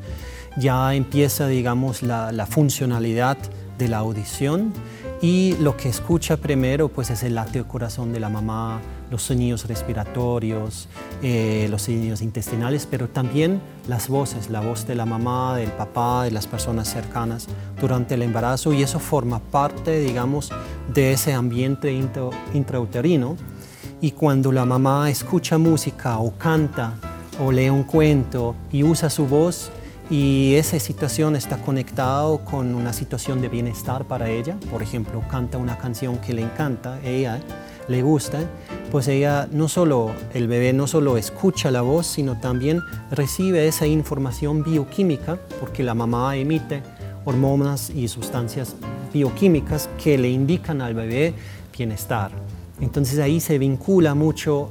ya 0.57 0.95
empieza, 0.95 1.47
digamos, 1.47 2.03
la, 2.03 2.47
funcionalidad 2.49 3.37
de 3.77 3.89
la 3.89 3.99
audición 3.99 4.73
y 5.21 5.57
lo 5.61 5.77
que 5.77 5.91
escucha 5.91 6.39
primero 6.39 6.89
pues 6.89 7.11
es 7.11 7.23
el 7.23 7.35
late 7.35 7.59
del 7.59 7.67
corazón 7.67 8.15
de 8.15 8.21
la 8.21 8.31
mamá, 8.31 8.81
los 9.11 9.21
sonidos 9.21 9.67
respiratorios, 9.67 10.89
eh, 11.23 11.67
los 11.69 11.83
sonidos 11.83 12.23
intestinales, 12.23 12.89
pero 12.91 13.09
también 13.09 13.61
las 13.89 14.09
voces, 14.09 14.51
la 14.51 14.61
voz 14.61 14.87
de 14.87 14.95
la 14.95 15.07
mamá, 15.07 15.57
del 15.57 15.71
papá, 15.71 16.25
de 16.25 16.31
las 16.31 16.47
personas 16.47 16.89
cercanas 16.89 17.47
durante 17.81 18.15
el 18.15 18.23
embarazo 18.23 18.73
y 18.73 18.83
eso 18.83 18.99
forma 18.99 19.39
parte, 19.39 20.01
digamos, 20.01 20.51
de 20.93 21.13
ese 21.13 21.33
ambiente 21.33 21.93
intrauterino. 22.53 23.37
Y 24.01 24.13
cuando 24.13 24.53
la 24.53 24.65
mamá 24.65 25.11
escucha 25.11 25.59
música 25.59 26.19
o 26.19 26.33
canta 26.37 26.95
o 27.41 27.51
lee 27.51 27.71
un 27.71 27.85
cuento 27.85 28.55
y 28.71 28.83
usa 28.83 29.11
su 29.11 29.27
voz 29.27 29.71
y 30.11 30.55
esa 30.57 30.79
situación 30.79 31.37
está 31.37 31.57
conectada 31.57 32.37
con 32.39 32.75
una 32.75 32.93
situación 32.93 33.41
de 33.41 33.49
bienestar 33.49 34.05
para 34.05 34.29
ella, 34.29 34.57
por 34.71 34.83
ejemplo, 34.83 35.23
canta 35.31 35.57
una 35.57 35.79
canción 35.79 36.19
que 36.19 36.35
le 36.35 36.43
encanta, 36.43 37.01
ella 37.03 37.41
le 37.89 38.03
gusta, 38.03 38.41
pues 38.91 39.09
ella 39.09 39.49
no 39.51 39.69
solo, 39.69 40.13
el 40.33 40.49
bebé 40.49 40.73
no 40.73 40.87
solo 40.87 41.17
escucha 41.17 41.71
la 41.71 41.83
voz, 41.83 42.07
sino 42.07 42.39
también 42.39 42.81
recibe 43.11 43.67
esa 43.67 43.87
información 43.87 44.63
bioquímica, 44.63 45.39
porque 45.61 45.83
la 45.83 45.95
mamá 45.95 46.37
emite 46.37 46.83
hormonas 47.25 47.91
y 47.91 48.09
sustancias 48.09 48.77
bioquímicas 49.13 49.89
que 50.03 50.19
le 50.19 50.31
indican 50.31 50.83
al 50.83 50.95
bebé 50.95 51.35
bienestar. 51.77 52.31
Entonces 52.81 53.19
ahí 53.21 53.41
se 53.41 53.59
vincula 53.59 54.15
mucho 54.15 54.71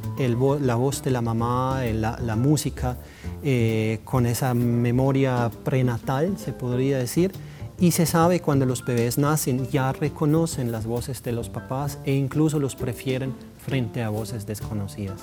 la 0.61 0.75
voz 0.75 1.01
de 1.03 1.11
la 1.11 1.21
mamá, 1.21 1.81
la, 1.93 2.35
música, 2.35 2.97
eh, 3.43 4.01
con 4.03 4.25
esa 4.25 4.53
memoria 4.53 5.49
prenatal, 5.63 6.37
se 6.37 6.51
podría 6.51 6.97
decir, 6.97 7.31
y 7.79 7.91
se 7.91 8.05
sabe 8.05 8.39
cuando 8.39 8.65
los 8.65 8.83
bebés 8.85 9.17
nacen 9.17 9.67
ya 9.69 9.91
reconocen 9.91 10.71
las 10.71 10.85
voces 10.85 11.23
de 11.23 11.31
los 11.31 11.49
papás 11.49 11.99
e 12.05 12.13
incluso 12.13 12.59
los 12.59 12.75
prefieren 12.75 13.33
frente 13.65 14.03
a 14.03 14.09
voces 14.09 14.45
desconocidas 14.45 15.21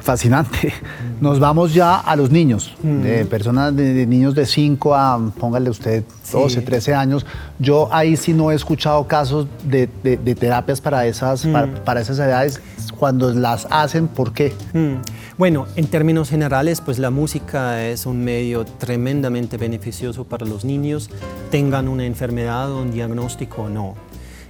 fascinante. 0.00 0.72
Nos 1.20 1.38
vamos 1.38 1.74
ya 1.74 1.96
a 1.96 2.16
los 2.16 2.30
niños, 2.30 2.74
de 2.82 3.24
personas, 3.26 3.76
de, 3.76 4.06
niños 4.06 4.34
de 4.34 4.46
5 4.46 4.94
a, 4.94 5.18
póngale 5.38 5.70
usted, 5.70 6.04
12, 6.32 6.62
13 6.62 6.94
años. 6.94 7.26
Yo 7.58 7.88
ahí 7.92 8.16
sí 8.16 8.32
no 8.32 8.50
he 8.50 8.54
escuchado 8.54 9.06
casos 9.06 9.46
de, 9.64 9.86
terapias 10.34 10.80
para 10.80 11.06
esas, 11.06 11.46
para, 11.84 12.00
esas 12.00 12.18
edades. 12.18 12.60
Cuando 12.98 13.32
las 13.32 13.66
hacen, 13.70 14.08
¿por 14.08 14.32
qué? 14.32 14.52
Bueno, 15.40 15.66
en 15.74 15.86
términos 15.86 16.28
generales, 16.28 16.82
pues 16.82 16.98
la 16.98 17.08
música 17.08 17.88
es 17.88 18.04
un 18.04 18.22
medio 18.22 18.66
tremendamente 18.66 19.56
beneficioso 19.56 20.24
para 20.24 20.44
los 20.44 20.66
niños, 20.66 21.08
tengan 21.50 21.88
una 21.88 22.04
enfermedad 22.04 22.70
o 22.70 22.82
un 22.82 22.90
diagnóstico 22.90 23.62
o 23.62 23.68
no. 23.70 23.94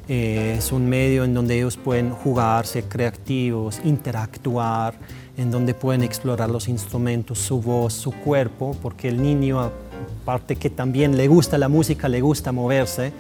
Eh, 0.09 0.57
es 0.59 0.73
un 0.73 0.89
medio 0.89 1.23
en 1.23 1.33
donde 1.33 1.59
ellos 1.59 1.77
pueden 1.77 2.11
jugar, 2.11 2.67
ser 2.67 2.87
creativos, 2.87 3.81
interactuar, 3.85 4.95
en 5.37 5.53
donde 5.53 5.75
pueden 5.75 6.03
explorar 6.03 6.51
los 6.51 6.67
instrumentos, 6.67 7.39
su 7.39 7.61
voz, 7.63 7.93
su 7.93 8.11
cuerpo, 8.11 8.77
porque 8.83 9.07
el 9.07 9.23
niño, 9.23 9.61
aparte 10.23 10.57
que 10.57 10.71
también 10.71 11.17
le 11.17 11.29
gusta 11.29 11.57
la 11.57 11.69
música, 11.69 12.09
le 12.09 12.21
gusta 12.21 12.51
moverse, 12.51 13.13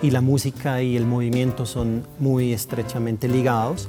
y 0.00 0.12
la 0.12 0.22
música 0.22 0.80
y 0.80 0.96
el 0.96 1.04
movimiento 1.04 1.66
son 1.66 2.04
muy 2.18 2.54
estrechamente 2.54 3.28
ligados. 3.28 3.86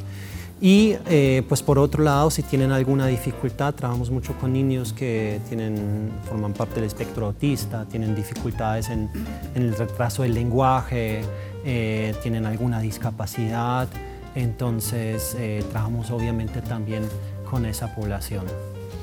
Y 0.62 0.96
eh, 1.08 1.44
pues 1.48 1.62
por 1.62 1.80
otro 1.80 2.04
lado, 2.04 2.30
si 2.30 2.44
tienen 2.44 2.72
alguna 2.72 3.08
dificultad, 3.08 3.74
trabajamos 3.74 4.12
mucho 4.12 4.34
con 4.34 4.52
niños 4.52 4.92
que 4.92 5.40
tienen, 5.48 6.12
forman 6.28 6.52
parte 6.54 6.76
del 6.76 6.84
espectro 6.84 7.28
autista, 7.28 7.86
tienen 7.86 8.14
dificultades 8.14 8.90
en, 8.90 9.10
el 9.56 9.74
retraso 9.76 10.24
del 10.24 10.34
lenguaje, 10.34 11.22
eh, 11.64 12.14
tienen 12.22 12.46
alguna 12.46 12.82
discapacidad. 12.82 13.88
Entonces 14.36 15.36
eh, 15.40 15.64
trabajamos 15.72 16.12
obviamente 16.12 16.62
también 16.62 17.04
con 17.50 17.66
esa 17.66 17.96
población. 17.96 18.44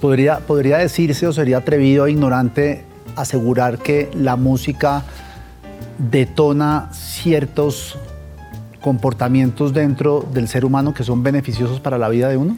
¿Podría, 0.00 0.40
¿Podría 0.40 0.76
decirse 0.76 1.26
o 1.26 1.32
sería 1.32 1.58
atrevido 1.58 2.04
o 2.04 2.08
ignorante 2.08 2.84
asegurar 3.16 3.78
que 3.78 4.10
la 4.14 4.36
música 4.36 5.04
detona 5.98 6.90
ciertos 6.92 7.98
comportamientos 8.86 9.74
dentro 9.74 10.24
del 10.32 10.46
ser 10.46 10.64
humano 10.64 10.94
que 10.94 11.02
son 11.02 11.24
beneficiosos 11.24 11.80
para 11.80 11.98
la 11.98 12.08
vida 12.08 12.28
de 12.28 12.36
uno? 12.36 12.54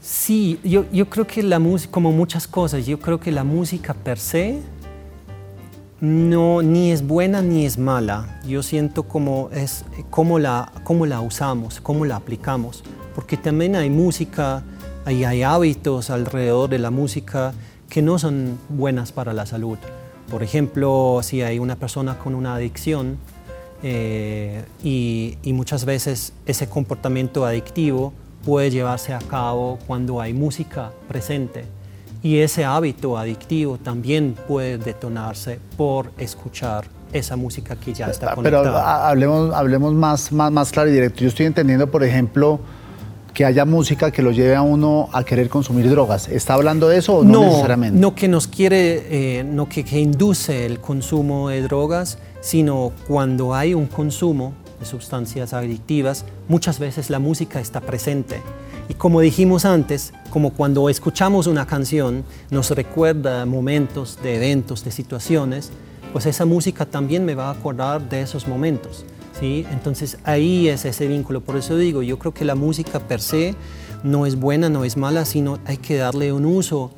Sí, 0.00 0.58
yo, 0.64 0.86
yo 0.90 1.10
creo 1.10 1.26
que 1.26 1.42
la 1.42 1.58
música, 1.58 1.92
como 1.92 2.10
muchas 2.10 2.48
cosas, 2.48 2.86
yo 2.86 2.98
creo 2.98 3.20
que 3.20 3.30
la 3.30 3.44
música 3.44 3.92
per 3.92 4.18
se 4.18 4.62
no, 6.00 6.62
ni 6.62 6.90
es 6.90 7.06
buena 7.06 7.42
ni 7.42 7.66
es 7.66 7.76
mala. 7.76 8.40
Yo 8.48 8.62
siento 8.62 9.02
como 9.02 9.50
es 9.52 9.84
cómo 10.08 10.38
la, 10.38 10.72
cómo 10.84 11.04
la 11.04 11.20
usamos, 11.20 11.82
cómo 11.82 12.06
la 12.06 12.16
aplicamos. 12.16 12.82
Porque 13.14 13.36
también 13.36 13.76
hay 13.76 13.90
música, 13.90 14.62
hay, 15.04 15.24
hay 15.24 15.42
hábitos 15.42 16.08
alrededor 16.08 16.70
de 16.70 16.78
la 16.78 16.90
música 16.90 17.52
que 17.90 18.00
no 18.00 18.18
son 18.18 18.58
buenas 18.70 19.12
para 19.12 19.34
la 19.34 19.44
salud. 19.44 19.76
Por 20.30 20.42
ejemplo, 20.42 21.20
si 21.22 21.42
hay 21.42 21.58
una 21.58 21.76
persona 21.76 22.18
con 22.18 22.34
una 22.34 22.54
adicción 22.54 23.18
eh, 23.88 24.64
y, 24.82 25.38
y 25.44 25.52
muchas 25.52 25.84
veces 25.84 26.32
ese 26.44 26.68
comportamiento 26.68 27.46
adictivo 27.46 28.12
puede 28.44 28.68
llevarse 28.68 29.14
a 29.14 29.20
cabo 29.20 29.78
cuando 29.86 30.20
hay 30.20 30.32
música 30.32 30.90
presente. 31.06 31.66
Y 32.20 32.38
ese 32.38 32.64
hábito 32.64 33.16
adictivo 33.16 33.78
también 33.78 34.34
puede 34.48 34.78
detonarse 34.78 35.60
por 35.76 36.10
escuchar 36.18 36.86
esa 37.12 37.36
música 37.36 37.76
que 37.76 37.94
ya 37.94 38.08
está 38.08 38.34
conectada. 38.34 38.64
Pero 38.64 38.76
hablemos, 38.76 39.54
hablemos 39.54 39.94
más, 39.94 40.32
más, 40.32 40.50
más 40.50 40.72
claro 40.72 40.90
y 40.90 40.92
directo. 40.92 41.20
Yo 41.20 41.28
estoy 41.28 41.46
entendiendo, 41.46 41.88
por 41.88 42.02
ejemplo, 42.02 42.58
que 43.32 43.44
haya 43.44 43.64
música 43.64 44.10
que 44.10 44.20
lo 44.20 44.32
lleve 44.32 44.56
a 44.56 44.62
uno 44.62 45.10
a 45.12 45.22
querer 45.22 45.48
consumir 45.48 45.88
drogas. 45.88 46.28
¿Está 46.28 46.54
hablando 46.54 46.88
de 46.88 46.98
eso 46.98 47.18
o 47.18 47.24
no, 47.24 47.44
necesariamente? 47.44 48.00
No 48.00 48.16
que 48.16 48.26
nos 48.26 48.48
quiere, 48.48 49.38
eh, 49.38 49.44
no 49.44 49.68
que, 49.68 49.84
que 49.84 50.00
induce 50.00 50.66
el 50.66 50.80
consumo 50.80 51.50
de 51.50 51.62
drogas, 51.62 52.18
sino 52.46 52.92
cuando 53.08 53.56
hay 53.56 53.74
un 53.74 53.86
consumo 53.86 54.52
de 54.78 54.86
sustancias 54.86 55.52
adictivas, 55.52 56.24
muchas 56.46 56.78
veces 56.78 57.10
la 57.10 57.18
música 57.18 57.58
está 57.58 57.80
presente. 57.80 58.40
Y 58.88 58.94
como 58.94 59.20
dijimos 59.20 59.64
antes, 59.64 60.12
como 60.30 60.52
cuando 60.52 60.88
escuchamos 60.88 61.48
una 61.48 61.66
canción 61.66 62.22
nos 62.50 62.70
recuerda 62.70 63.44
momentos 63.46 64.20
de 64.22 64.36
eventos, 64.36 64.84
de 64.84 64.92
situaciones, 64.92 65.72
pues 66.12 66.24
esa 66.26 66.44
música 66.44 66.86
también 66.86 67.24
me 67.24 67.34
va 67.34 67.48
a 67.48 67.50
acordar 67.50 68.08
de 68.08 68.22
esos 68.22 68.46
momentos. 68.46 69.04
¿sí? 69.40 69.66
Entonces 69.72 70.18
ahí 70.22 70.68
es 70.68 70.84
ese 70.84 71.08
vínculo. 71.08 71.40
Por 71.40 71.56
eso 71.56 71.76
digo, 71.76 72.00
yo 72.04 72.16
creo 72.20 72.32
que 72.32 72.44
la 72.44 72.54
música 72.54 73.00
per 73.00 73.20
se 73.20 73.56
no 74.04 74.24
es 74.24 74.36
buena, 74.36 74.68
no 74.68 74.84
es 74.84 74.96
mala, 74.96 75.24
sino 75.24 75.58
hay 75.64 75.78
que 75.78 75.96
darle 75.96 76.32
un 76.32 76.46
uso 76.46 76.92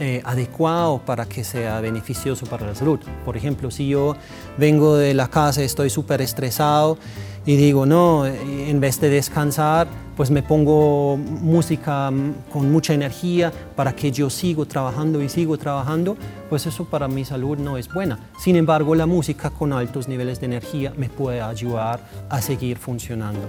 eh, 0.00 0.22
adecuado 0.24 1.02
para 1.04 1.26
que 1.26 1.44
sea 1.44 1.80
beneficioso 1.80 2.46
para 2.46 2.66
la 2.66 2.74
salud. 2.74 2.98
Por 3.24 3.36
ejemplo, 3.36 3.70
si 3.70 3.88
yo 3.88 4.16
vengo 4.56 4.96
de 4.96 5.12
la 5.12 5.28
casa, 5.28 5.62
estoy 5.62 5.90
súper 5.90 6.22
estresado 6.22 6.96
y 7.44 7.56
digo, 7.56 7.84
no, 7.84 8.26
en 8.26 8.80
vez 8.80 8.98
de 8.98 9.10
descansar, 9.10 9.88
pues 10.16 10.30
me 10.30 10.42
pongo 10.42 11.16
música 11.16 12.10
con 12.52 12.72
mucha 12.72 12.94
energía 12.94 13.52
para 13.76 13.94
que 13.94 14.10
yo 14.10 14.30
sigo 14.30 14.66
trabajando 14.66 15.22
y 15.22 15.28
sigo 15.28 15.58
trabajando, 15.58 16.16
pues 16.48 16.66
eso 16.66 16.84
para 16.84 17.06
mi 17.06 17.24
salud 17.24 17.58
no 17.58 17.76
es 17.76 17.92
buena. 17.92 18.18
Sin 18.38 18.56
embargo, 18.56 18.94
la 18.94 19.06
música 19.06 19.50
con 19.50 19.72
altos 19.72 20.08
niveles 20.08 20.40
de 20.40 20.46
energía 20.46 20.92
me 20.96 21.08
puede 21.08 21.40
ayudar 21.40 22.00
a 22.28 22.40
seguir 22.40 22.78
funcionando. 22.78 23.40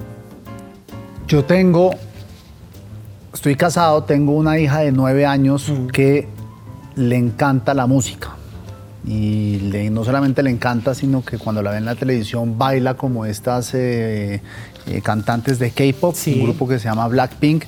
Yo 1.27 1.45
tengo, 1.45 1.91
estoy 3.33 3.55
casado, 3.55 4.03
tengo 4.03 4.33
una 4.33 4.59
hija 4.59 4.79
de 4.79 4.91
nueve 4.91 5.25
años 5.25 5.71
que 5.93 6.27
le 6.95 7.15
encanta 7.15 7.73
la 7.73 7.87
música. 7.87 8.35
Y 9.05 9.57
no 9.91 10.03
solamente 10.03 10.43
le 10.43 10.51
encanta, 10.51 10.93
sino 10.93 11.25
que 11.25 11.39
cuando 11.39 11.63
la 11.63 11.71
ve 11.71 11.77
en 11.77 11.85
la 11.85 11.95
televisión 11.95 12.59
baila 12.59 12.93
como 12.93 13.25
estas 13.25 13.73
eh, 13.73 14.41
eh, 14.85 15.01
cantantes 15.01 15.57
de 15.57 15.71
K-pop, 15.71 16.15
un 16.27 16.43
grupo 16.43 16.67
que 16.67 16.77
se 16.77 16.85
llama 16.85 17.07
Blackpink, 17.07 17.63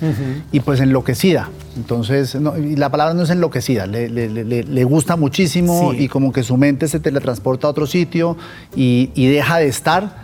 y 0.52 0.60
pues 0.60 0.80
enloquecida. 0.80 1.50
Entonces, 1.76 2.36
la 2.36 2.90
palabra 2.90 3.16
no 3.16 3.24
es 3.24 3.32
enloquecida, 3.32 3.88
le, 3.88 4.84
gusta 4.84 5.16
muchísimo 5.16 5.94
y 5.94 6.08
como 6.08 6.32
que 6.32 6.44
su 6.44 6.56
mente 6.56 6.88
se 6.88 7.00
teletransporta 7.00 7.66
a 7.66 7.72
otro 7.72 7.88
sitio 7.88 8.38
y, 8.76 9.10
deja 9.16 9.58
de 9.58 9.68
estar 9.68 10.24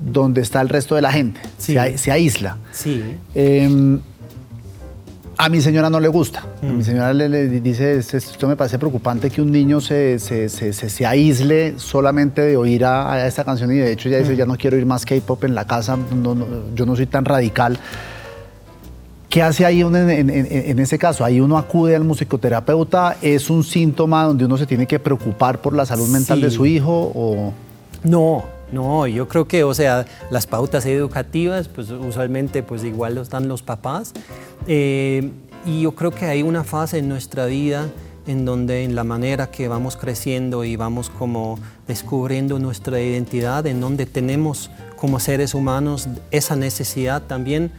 donde 0.00 0.40
está 0.40 0.60
el 0.60 0.68
resto 0.68 0.94
de 0.94 1.02
la 1.02 1.10
gente, 1.10 1.40
se, 1.58 1.98
se, 1.98 2.12
aísla. 2.12 2.58
Sí. 2.72 3.02
Em, 3.34 4.00
a 5.36 5.48
mi 5.48 5.60
señora 5.60 5.90
no 5.90 6.00
le 6.00 6.08
gusta. 6.08 6.44
A 6.62 6.66
mi 6.66 6.78
mm. 6.78 6.84
señora 6.84 7.12
le, 7.12 7.48
dice, 7.48 7.96
esto 7.98 8.48
me 8.48 8.56
parece 8.56 8.78
preocupante 8.78 9.30
que 9.30 9.42
un 9.42 9.50
niño 9.50 9.80
se, 9.80 10.18
se, 10.18 11.06
aísle 11.06 11.74
solamente 11.76 12.42
de 12.42 12.56
oír 12.56 12.84
a, 12.84 13.26
esta 13.26 13.44
canción 13.44 13.72
y 13.72 13.76
de 13.76 13.92
hecho 13.92 14.08
ya 14.08 14.18
dice, 14.18 14.32
mm. 14.32 14.36
ya 14.36 14.46
no 14.46 14.56
quiero 14.56 14.76
oír 14.76 14.86
más 14.86 15.04
K-pop 15.04 15.44
en 15.44 15.54
la 15.54 15.66
casa, 15.66 15.98
yo 16.74 16.86
no 16.86 16.96
soy 16.96 17.06
tan 17.06 17.24
radical. 17.24 17.78
¿Qué 19.34 19.42
hace 19.42 19.66
ahí 19.66 19.80
en, 19.80 20.78
ese 20.78 20.96
caso? 20.96 21.24
Ahí 21.24 21.40
uno 21.40 21.58
acude 21.58 21.96
al 21.96 22.04
musicoterapeuta, 22.04 23.16
¿es 23.20 23.50
un 23.50 23.64
síntoma 23.64 24.22
donde 24.22 24.44
uno 24.44 24.56
se 24.56 24.64
tiene 24.64 24.86
que 24.86 25.00
preocupar 25.00 25.60
por 25.60 25.74
la 25.74 25.84
salud 25.84 26.06
mental 26.06 26.40
de 26.40 26.52
su 26.52 26.64
hijo 26.66 27.10
o...? 27.12 27.52
No, 28.04 28.44
no, 28.72 29.06
yo 29.06 29.28
creo 29.28 29.46
que, 29.46 29.64
o 29.64 29.74
sea, 29.74 30.06
las 30.30 30.46
pautas 30.46 30.86
educativas, 30.86 31.68
pues 31.68 31.90
usualmente 31.90 32.62
pues 32.62 32.84
igual 32.84 33.14
lo 33.14 33.22
están 33.22 33.48
los 33.48 33.62
papás. 33.62 34.12
Eh, 34.66 35.30
y 35.66 35.82
yo 35.82 35.92
creo 35.92 36.10
que 36.10 36.26
hay 36.26 36.42
una 36.42 36.64
fase 36.64 36.98
en 36.98 37.08
nuestra 37.08 37.46
vida 37.46 37.88
en 38.26 38.44
donde 38.44 38.84
en 38.84 38.94
la 38.94 39.04
manera 39.04 39.50
que 39.50 39.68
vamos 39.68 39.96
creciendo 39.96 40.64
y 40.64 40.76
vamos 40.76 41.10
como 41.10 41.58
descubriendo 41.86 42.58
nuestra 42.58 43.00
identidad, 43.00 43.66
en 43.66 43.80
donde 43.80 44.06
tenemos 44.06 44.70
como 44.96 45.20
seres 45.20 45.54
humanos 45.54 46.08
esa 46.30 46.56
necesidad 46.56 47.22
también 47.22 47.70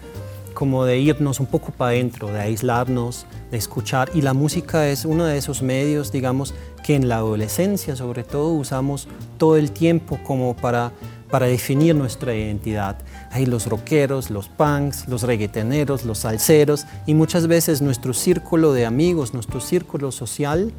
como 0.54 0.86
de 0.86 1.00
irnos 1.00 1.40
un 1.40 1.48
poco 1.48 1.72
para 1.72 1.92
adentro, 1.92 2.30
de 2.30 2.40
aislarnos, 2.40 3.26
de 3.52 3.58
escuchar. 3.58 4.10
Y 4.16 4.22
la 4.22 4.34
música 4.34 4.88
es 4.88 5.06
uno 5.06 5.26
de 5.26 5.38
esos 5.38 5.62
medios, 5.62 6.12
digamos, 6.12 6.54
que 6.86 6.94
en 6.94 7.10
la 7.10 7.16
adolescencia 7.16 7.96
sobre 7.96 8.24
todo 8.24 8.50
usamos 8.50 9.08
todo 9.40 9.58
el 9.58 9.72
tiempo 9.72 10.20
como 10.24 10.56
para, 10.56 10.92
para 11.32 11.48
definir 11.48 11.96
nuestra 11.96 12.36
identidad. 12.36 12.98
Hay 13.32 13.48
los 13.48 13.66
rockeros, 13.66 14.30
los 14.30 14.50
punks, 14.50 15.08
los 15.08 15.24
reggaetoneros, 15.24 16.06
los 16.06 16.20
salseros 16.20 16.86
y 17.08 17.16
muchas 17.16 17.48
veces 17.48 17.82
nuestro 17.82 18.14
círculo 18.14 18.72
de 18.72 18.86
amigos, 18.86 19.34
nuestro 19.34 19.62
círculo 19.62 20.12
social 20.12 20.72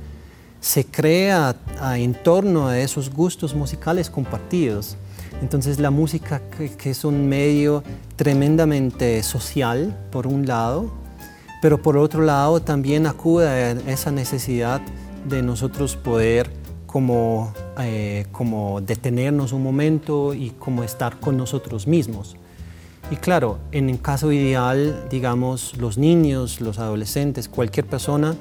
se 0.61 0.87
crea 0.87 1.57
en 1.97 2.15
torno 2.15 2.69
a 2.69 2.79
esos 2.79 3.11
gustos 3.11 3.57
musicales 3.57 4.09
compartidos. 4.09 4.97
Entonces 5.43 5.81
la 5.81 5.91
música 5.91 6.41
que, 6.57 6.89
es 6.89 7.05
un 7.05 7.29
medio 7.29 7.83
tremendamente 8.15 9.25
social, 9.25 9.99
por 10.13 10.29
un 10.29 10.47
lado, 10.47 10.89
pero 11.61 11.83
por 11.83 11.97
otro 11.97 12.23
lado 12.23 12.63
también 12.63 13.09
acude 13.09 13.49
a 13.49 13.71
esa 13.91 14.13
necesidad 14.13 14.81
de 15.29 15.43
nosotros 15.43 15.97
poder 15.97 16.51
como, 16.87 17.53
eh, 17.79 18.27
como 18.33 18.81
detenernos 18.81 19.53
un 19.53 19.63
momento 19.63 20.35
y 20.35 20.51
como 20.51 20.83
estar 20.83 21.19
con 21.21 21.37
nosotros 21.37 21.87
mismos. 21.87 22.37
Y 23.11 23.17
claro, 23.17 23.59
en 23.71 23.89
el 23.91 24.01
caso 24.01 24.33
ideal, 24.33 25.07
digamos, 25.11 25.77
los 25.77 25.99
niños, 25.99 26.61
los 26.61 26.79
adolescentes, 26.79 27.49
cualquier 27.49 27.87
persona, 27.87 28.35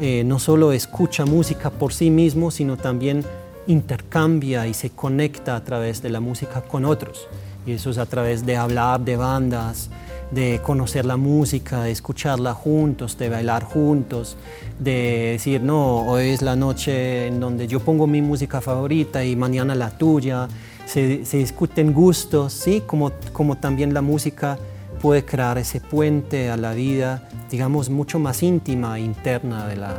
eh, 0.00 0.22
no 0.24 0.38
solo 0.38 0.72
escucha 0.72 1.24
música 1.24 1.70
por 1.70 1.92
sí 1.92 2.10
mismo, 2.10 2.50
sino 2.50 2.76
también 2.76 3.24
intercambia 3.66 4.66
y 4.66 4.74
se 4.74 4.90
conecta 4.90 5.54
a 5.54 5.62
través 5.62 6.02
de 6.02 6.10
la 6.10 6.20
música 6.20 6.62
con 6.62 6.84
otros. 6.84 7.28
Y 7.66 7.72
eso 7.72 7.90
es 7.90 7.98
a 7.98 8.06
través 8.06 8.46
de 8.46 8.56
hablar 8.56 9.00
de 9.00 9.16
bandas, 9.16 9.90
de 10.30 10.60
conocer 10.62 11.04
la 11.04 11.16
música, 11.16 11.82
de 11.82 11.90
escucharla 11.90 12.54
juntos, 12.54 13.16
de 13.18 13.28
bailar 13.28 13.64
juntos, 13.64 14.36
de 14.78 15.30
decir, 15.32 15.62
no, 15.62 16.06
hoy 16.06 16.28
es 16.28 16.42
la 16.42 16.56
noche 16.56 17.26
en 17.26 17.40
donde 17.40 17.66
yo 17.66 17.80
pongo 17.80 18.06
mi 18.06 18.22
música 18.22 18.60
favorita 18.60 19.24
y 19.24 19.36
mañana 19.36 19.74
la 19.74 19.90
tuya. 19.90 20.48
Se, 20.86 21.18
discuten 21.18 21.92
gustos, 21.92 22.52
¿sí? 22.52 22.82
Como, 22.86 23.12
como 23.32 23.56
también 23.56 23.92
la 23.92 24.00
música 24.00 24.58
puede 25.00 25.24
crear 25.24 25.58
ese 25.58 25.80
puente 25.80 26.50
a 26.50 26.56
la 26.56 26.72
vida, 26.72 27.28
digamos, 27.50 27.90
mucho 27.90 28.18
más 28.18 28.42
íntima, 28.42 28.98
interna 28.98 29.66
de, 29.66 29.76
la, 29.76 29.94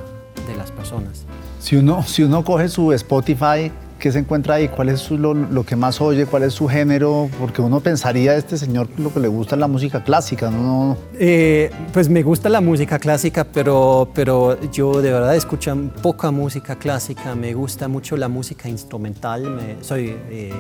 de 0.48 0.56
las 0.58 0.72
personas. 0.72 1.26
Si 1.60 1.76
uno, 1.76 2.04
si 2.04 2.24
uno 2.24 2.44
coge 2.44 2.70
su 2.70 2.92
Spotify, 2.94 3.72
¿qué 4.00 4.12
se 4.12 4.20
encuentra 4.20 4.56
ahí? 4.56 4.70
¿Cuál 4.70 4.90
es 4.90 5.12
lo, 5.12 5.64
que 5.64 5.76
más 5.76 6.02
oye? 6.02 6.26
¿Cuál 6.26 6.44
es 6.44 6.54
su 6.54 6.68
género? 6.68 7.30
Porque 7.40 7.62
uno 7.62 7.82
pensaría 7.82 8.32
a 8.32 8.36
este 8.36 8.58
señor 8.58 8.88
lo 8.98 9.14
que 9.14 9.20
le 9.20 9.28
gusta 9.28 9.56
es 9.56 9.60
la 9.60 9.68
música 9.68 10.04
clásica, 10.04 10.50
¿no? 10.50 10.98
Eh, 11.20 11.70
pues 11.94 12.10
me 12.10 12.24
gusta 12.24 12.50
la 12.50 12.62
música 12.62 12.98
clásica, 12.98 13.44
pero, 13.44 14.10
pero 14.16 14.60
yo 14.72 15.02
de 15.02 15.12
verdad 15.12 15.36
escucho 15.36 15.78
poca 16.02 16.32
música 16.32 16.78
clásica. 16.78 17.36
Me 17.36 17.54
gusta 17.54 17.88
mucho 17.88 18.18
la 18.18 18.30
música 18.30 18.70
instrumental. 18.70 19.78
soy 19.82 20.16
eh, 20.30 20.54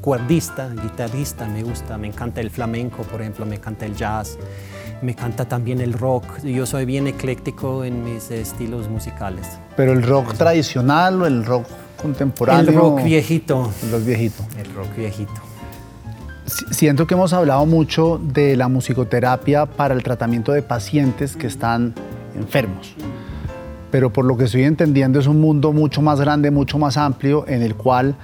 cuerdista, 0.00 0.70
guitarrista, 0.70 1.46
me 1.46 1.62
gusta, 1.62 1.98
me 1.98 2.08
encanta 2.08 2.40
el 2.40 2.50
flamenco, 2.50 3.02
por 3.02 3.20
ejemplo, 3.20 3.44
me 3.44 3.56
encanta 3.56 3.84
el 3.86 3.94
jazz 3.94 4.38
me 5.00 5.12
encanta 5.12 5.44
también 5.44 5.80
el 5.80 5.92
rock. 5.92 6.42
Yo 6.42 6.66
soy 6.66 6.84
bien 6.84 7.06
ecléctico 7.06 7.84
en 7.84 8.02
mis 8.02 8.32
estilos 8.32 8.88
musicales. 8.88 9.46
¿Pero 9.76 9.92
el 9.92 10.02
rock 10.02 10.34
tradicional 10.34 11.22
o 11.22 11.26
el 11.26 11.44
rock 11.44 11.66
contemporáneo? 12.00 12.70
El 12.70 12.76
rock 12.76 13.02
viejito. 13.02 13.70
El 13.82 13.92
rock 13.92 14.04
viejito. 14.04 14.44
El 14.58 14.74
rock 14.74 14.96
viejito. 14.96 15.32
Siento 16.70 17.06
que 17.06 17.14
hemos 17.14 17.32
hablado 17.32 17.66
mucho 17.66 18.18
de 18.22 18.56
la 18.56 18.68
musicoterapia 18.68 19.66
para 19.66 19.94
el 19.94 20.02
tratamiento 20.02 20.52
de 20.52 20.62
pacientes 20.62 21.36
que 21.36 21.46
están 21.46 21.94
enfermos. 22.34 22.94
Pero 23.90 24.12
por 24.12 24.24
lo 24.24 24.36
que 24.36 24.44
estoy 24.44 24.64
entendiendo 24.64 25.18
es 25.18 25.26
un 25.26 25.40
mundo 25.40 25.72
mucho 25.72 26.00
más 26.00 26.20
grande, 26.20 26.50
mucho 26.50 26.78
más 26.78 26.96
amplio, 26.96 27.44
en 27.48 27.62
el 27.62 27.74
cual 27.74 28.16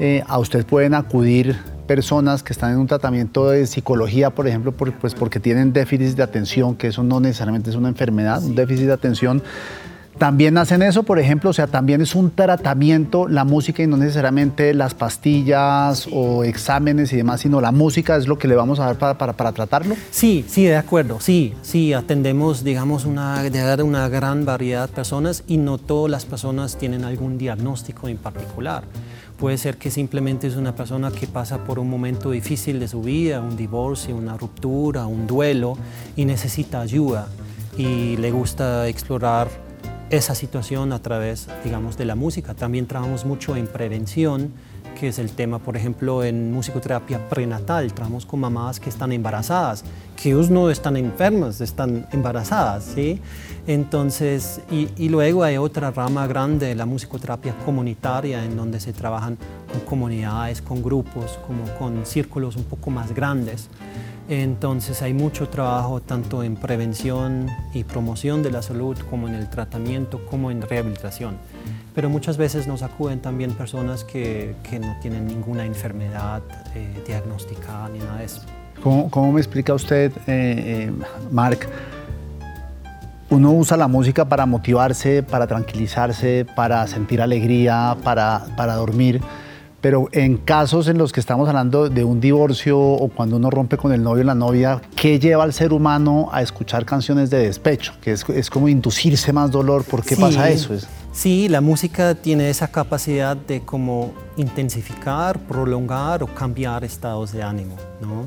eh, 0.00 0.22
a 0.28 0.38
usted 0.38 0.64
pueden 0.64 0.94
acudir 0.94 1.56
personas 1.86 2.42
que 2.42 2.52
están 2.52 2.72
en 2.72 2.78
un 2.78 2.86
tratamiento 2.86 3.50
de 3.50 3.66
psicología, 3.66 4.30
por 4.30 4.46
ejemplo, 4.48 4.72
pues 4.72 5.14
porque 5.14 5.40
tienen 5.40 5.72
déficit 5.72 6.16
de 6.16 6.22
atención, 6.22 6.76
que 6.76 6.88
eso 6.88 7.02
no 7.02 7.20
necesariamente 7.20 7.70
es 7.70 7.76
una 7.76 7.88
enfermedad, 7.88 8.42
un 8.42 8.54
déficit 8.54 8.86
de 8.86 8.92
atención 8.92 9.42
también 10.18 10.58
hacen 10.58 10.82
eso, 10.82 11.02
por 11.02 11.18
ejemplo, 11.18 11.50
o 11.50 11.52
sea, 11.52 11.66
también 11.66 12.00
es 12.00 12.14
un 12.14 12.30
tratamiento 12.30 13.28
la 13.28 13.44
música 13.44 13.82
y 13.82 13.86
no 13.86 13.96
necesariamente 13.96 14.74
las 14.74 14.94
pastillas 14.94 16.06
o 16.12 16.44
exámenes 16.44 17.12
y 17.12 17.16
demás, 17.16 17.40
sino 17.40 17.60
la 17.60 17.72
música 17.72 18.16
es 18.16 18.28
lo 18.28 18.38
que 18.38 18.46
le 18.46 18.54
vamos 18.54 18.78
a 18.78 18.86
dar 18.86 19.16
para, 19.16 19.32
para, 19.32 19.52
tratarlo. 19.52 19.96
Sí, 20.10 20.44
sí, 20.46 20.64
de 20.64 20.76
acuerdo, 20.76 21.20
sí, 21.20 21.54
sí, 21.62 21.92
atendemos, 21.92 22.62
digamos, 22.62 23.04
una, 23.04 23.42
de 23.42 23.82
una 23.82 24.08
gran 24.08 24.44
variedad 24.44 24.88
de 24.88 24.94
personas 24.94 25.44
y 25.46 25.56
no 25.56 25.78
todas 25.78 26.10
las 26.10 26.24
personas 26.24 26.76
tienen 26.76 27.04
algún 27.04 27.38
diagnóstico 27.38 28.08
en 28.08 28.18
particular. 28.18 28.84
Puede 29.38 29.58
ser 29.58 29.76
que 29.76 29.90
simplemente 29.90 30.46
es 30.46 30.56
una 30.56 30.76
persona 30.76 31.10
que 31.10 31.26
pasa 31.26 31.64
por 31.64 31.78
un 31.78 31.90
momento 31.90 32.30
difícil 32.30 32.78
de 32.78 32.86
su 32.86 33.02
vida, 33.02 33.40
un 33.40 33.56
divorcio, 33.56 34.14
una 34.14 34.36
ruptura, 34.36 35.06
un 35.06 35.26
duelo 35.26 35.76
y 36.14 36.26
necesita 36.26 36.80
ayuda 36.80 37.26
y 37.76 38.16
le 38.18 38.30
gusta 38.30 38.86
explorar 38.86 39.48
esa 40.12 40.34
situación 40.34 40.92
a 40.92 41.00
través, 41.00 41.48
digamos, 41.64 41.96
de 41.96 42.04
la 42.04 42.14
música. 42.14 42.52
También 42.52 42.86
trabajamos 42.86 43.24
mucho 43.24 43.56
en 43.56 43.66
prevención, 43.66 44.52
que 45.00 45.08
es 45.08 45.18
el 45.18 45.30
tema, 45.30 45.58
por 45.58 45.74
ejemplo, 45.74 46.22
en 46.22 46.52
musicoterapia 46.52 47.30
prenatal. 47.30 47.94
Trabajamos 47.94 48.26
con 48.26 48.40
mamás 48.40 48.78
que 48.78 48.90
están 48.90 49.10
embarazadas, 49.12 49.84
que 50.14 50.28
ellos 50.28 50.50
no 50.50 50.68
están 50.68 50.98
enfermas, 50.98 51.62
están 51.62 52.06
embarazadas, 52.12 52.84
¿sí? 52.94 53.22
Entonces, 53.66 54.60
y, 54.70 54.88
y 54.98 55.08
luego 55.08 55.44
hay 55.44 55.56
otra 55.56 55.90
rama 55.90 56.26
grande, 56.26 56.74
la 56.74 56.84
musicoterapia 56.84 57.54
comunitaria, 57.64 58.44
en 58.44 58.54
donde 58.54 58.80
se 58.80 58.92
trabajan 58.92 59.38
con 59.72 59.80
comunidades, 59.80 60.60
con 60.60 60.82
grupos, 60.82 61.38
como 61.46 61.64
con 61.78 62.04
círculos 62.04 62.56
un 62.56 62.64
poco 62.64 62.90
más 62.90 63.14
grandes. 63.14 63.70
Entonces 64.28 65.02
hay 65.02 65.14
mucho 65.14 65.48
trabajo 65.48 66.00
tanto 66.00 66.42
en 66.42 66.56
prevención 66.56 67.48
y 67.74 67.84
promoción 67.84 68.42
de 68.42 68.50
la 68.50 68.62
salud 68.62 68.96
como 69.10 69.28
en 69.28 69.34
el 69.34 69.50
tratamiento, 69.50 70.24
como 70.26 70.50
en 70.50 70.62
rehabilitación. 70.62 71.36
Pero 71.94 72.08
muchas 72.08 72.36
veces 72.36 72.66
nos 72.66 72.82
acuden 72.82 73.20
también 73.20 73.52
personas 73.52 74.04
que, 74.04 74.54
que 74.62 74.78
no 74.78 74.96
tienen 75.02 75.26
ninguna 75.26 75.64
enfermedad 75.66 76.42
eh, 76.74 77.02
diagnosticada 77.06 77.88
ni 77.88 77.98
nada 77.98 78.18
de 78.18 78.24
eso. 78.24 78.42
¿Cómo, 78.82 79.10
cómo 79.10 79.32
me 79.32 79.40
explica 79.40 79.74
usted, 79.74 80.12
eh, 80.26 80.88
eh, 80.88 80.92
Mark? 81.30 81.68
Uno 83.30 83.52
usa 83.52 83.76
la 83.76 83.88
música 83.88 84.24
para 84.24 84.46
motivarse, 84.46 85.22
para 85.22 85.46
tranquilizarse, 85.46 86.46
para 86.54 86.86
sentir 86.86 87.22
alegría, 87.22 87.96
para, 88.04 88.44
para 88.56 88.74
dormir 88.74 89.20
pero 89.82 90.08
en 90.12 90.36
casos 90.38 90.86
en 90.86 90.96
los 90.96 91.12
que 91.12 91.18
estamos 91.18 91.48
hablando 91.48 91.90
de 91.90 92.04
un 92.04 92.20
divorcio 92.20 92.78
o 92.78 93.08
cuando 93.08 93.36
uno 93.36 93.50
rompe 93.50 93.76
con 93.76 93.92
el 93.92 94.02
novio 94.02 94.22
o 94.22 94.26
la 94.26 94.34
novia, 94.34 94.80
¿qué 94.94 95.18
lleva 95.18 95.42
al 95.42 95.52
ser 95.52 95.72
humano 95.72 96.30
a 96.32 96.40
escuchar 96.40 96.86
canciones 96.86 97.30
de 97.30 97.38
despecho? 97.38 97.92
Que 98.00 98.12
es, 98.12 98.24
es 98.28 98.48
como 98.48 98.68
inducirse 98.68 99.32
más 99.32 99.50
dolor. 99.50 99.84
¿Por 99.84 100.04
qué 100.04 100.16
pasa 100.16 100.48
eso? 100.48 100.74
Sí, 101.10 101.48
la 101.48 101.60
música 101.60 102.14
tiene 102.14 102.48
esa 102.48 102.68
capacidad 102.68 103.36
de 103.36 103.62
como 103.62 104.12
intensificar, 104.36 105.40
prolongar 105.40 106.22
o 106.22 106.28
cambiar 106.28 106.84
estados 106.84 107.32
de 107.32 107.42
ánimo, 107.42 107.76
¿no? 108.00 108.26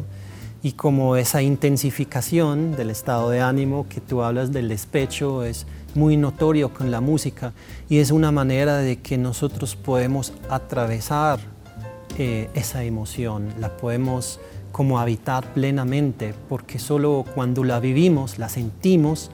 Y 0.62 0.74
como 0.74 1.16
esa 1.16 1.42
intensificación 1.42 2.76
del 2.76 2.90
estado 2.90 3.30
de 3.30 3.40
ánimo 3.40 3.88
que 3.88 4.02
tú 4.02 4.24
hablas 4.24 4.52
del 4.52 4.68
despecho 4.68 5.46
es 5.46 5.66
muy 5.96 6.18
notorio 6.18 6.74
con 6.74 6.92
la 6.92 7.02
música 7.02 7.54
y 7.90 8.00
es 8.00 8.12
una 8.12 8.32
manera 8.32 8.78
de 8.78 8.98
que 8.98 9.18
nosotros 9.18 9.76
podemos 9.76 10.34
atravesar 10.50 11.40
eh, 12.18 12.50
esa 12.54 12.84
emoción, 12.84 13.50
la 13.60 13.76
podemos 13.76 14.40
como 14.72 15.00
habitar 15.00 15.54
plenamente, 15.54 16.34
porque 16.50 16.80
solo 16.80 17.24
cuando 17.34 17.64
la 17.64 17.80
vivimos, 17.80 18.38
la 18.38 18.50
sentimos, 18.50 19.32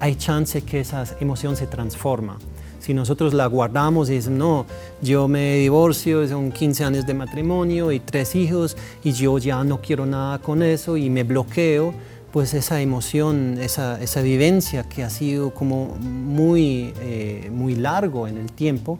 hay 0.00 0.16
chance 0.16 0.62
que 0.62 0.80
esa 0.80 1.04
emoción 1.20 1.56
se 1.56 1.66
transforma. 1.66 2.38
Si 2.80 2.94
nosotros 2.94 3.34
la 3.34 3.46
guardamos 3.46 4.10
y 4.10 4.14
decimos, 4.14 4.38
no, 4.38 4.66
yo 5.02 5.28
me 5.28 5.56
divorcio, 5.56 6.26
son 6.26 6.50
15 6.50 6.84
años 6.84 7.06
de 7.06 7.14
matrimonio 7.14 7.92
y 7.92 8.00
tres 8.00 8.34
hijos 8.34 8.76
y 9.04 9.12
yo 9.12 9.38
ya 9.38 9.62
no 9.62 9.80
quiero 9.80 10.06
nada 10.06 10.38
con 10.38 10.62
eso 10.62 10.96
y 10.96 11.10
me 11.10 11.22
bloqueo, 11.22 11.92
pues 12.32 12.54
esa 12.54 12.80
emoción, 12.80 13.58
esa, 13.60 13.98
vivencia 14.22 14.84
que 14.84 15.02
ha 15.02 15.10
sido 15.10 15.52
como 15.52 15.96
muy, 15.98 16.92
eh, 17.00 17.50
muy 17.52 17.74
largo 17.74 18.28
en 18.28 18.38
el 18.38 18.52
tiempo, 18.52 18.98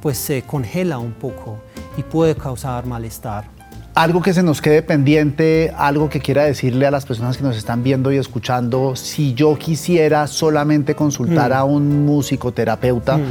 pues 0.00 0.18
se 0.18 0.42
congela 0.42 0.98
un 0.98 1.12
poco 1.12 1.58
y 1.96 2.02
puede 2.02 2.34
causar 2.34 2.86
malestar. 2.86 3.44
Algo 3.94 4.22
que 4.22 4.32
se 4.32 4.42
nos 4.42 4.62
quede 4.62 4.82
pendiente, 4.82 5.70
algo 5.76 6.08
que 6.08 6.18
quiera 6.20 6.44
decirle 6.44 6.86
a 6.86 6.90
las 6.90 7.04
personas 7.04 7.36
que 7.36 7.42
nos 7.42 7.58
están 7.58 7.82
viendo 7.82 8.10
y 8.10 8.16
escuchando, 8.16 8.96
si 8.96 9.34
yo 9.34 9.58
quisiera 9.58 10.26
solamente 10.26 10.94
consultar 10.94 11.50
mm. 11.50 11.54
a 11.54 11.64
un 11.64 12.06
musicoterapeuta, 12.06 13.18
mm. 13.18 13.22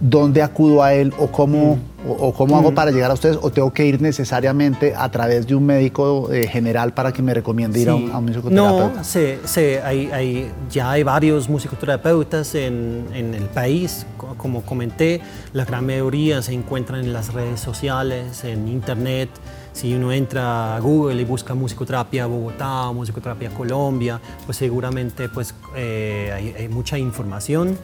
¿dónde 0.00 0.42
acudo 0.42 0.82
a 0.82 0.94
él 0.94 1.12
o 1.18 1.26
cómo, 1.26 1.76
mm. 1.76 1.80
O, 2.06 2.32
cómo 2.32 2.56
hago 2.56 2.72
para 2.72 2.90
llegar 2.90 3.10
a 3.10 3.14
ustedes? 3.14 3.38
¿O 3.42 3.50
tengo 3.50 3.72
que 3.72 3.84
ir 3.84 4.00
necesariamente 4.00 4.94
a 4.96 5.10
través 5.10 5.46
de 5.46 5.54
un 5.54 5.66
médico 5.66 6.32
eh, 6.32 6.46
general 6.46 6.94
para 6.94 7.12
que 7.12 7.22
me 7.22 7.34
recomiende 7.34 7.80
ir 7.80 7.88
a, 7.88 7.94
un, 7.94 8.24
musicoterapeuta? 8.24 8.94
No, 8.94 9.04
sí, 9.04 9.60
hay, 9.82 10.50
ya 10.70 10.92
hay 10.92 11.02
varios 11.02 11.48
musicoterapeutas 11.48 12.54
en, 12.54 13.06
en 13.12 13.34
el 13.34 13.44
país. 13.44 14.06
Como 14.36 14.62
comenté, 14.62 15.20
la 15.52 15.64
gran 15.64 15.86
mayoría 15.86 16.42
se 16.42 16.52
encuentran 16.52 17.00
en 17.00 17.12
las 17.12 17.32
redes 17.32 17.60
sociales, 17.60 18.44
en 18.44 18.68
internet. 18.68 19.30
Si 19.78 19.94
uno 19.94 20.10
entra 20.10 20.74
a 20.74 20.80
Google 20.80 21.22
y 21.22 21.24
busca 21.24 21.54
musicoterapia 21.54 22.26
Bogotá 22.26 22.90
musicoterapia 22.90 23.50
Colombia, 23.50 24.20
pues 24.44 24.58
seguramente 24.58 25.28
pues, 25.28 25.54
eh, 25.76 26.54
hay, 26.58 26.68
mucha 26.68 26.98
información. 26.98 27.78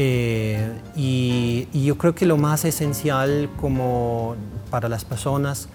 Eh, 0.00 0.64
y, 0.94 1.66
yo 1.72 1.98
creo 1.98 2.14
que 2.14 2.24
lo 2.24 2.36
más 2.36 2.64
esencial 2.64 3.50
como 3.60 4.36
para 4.70 4.88
las 4.88 5.04
personas, 5.04 5.68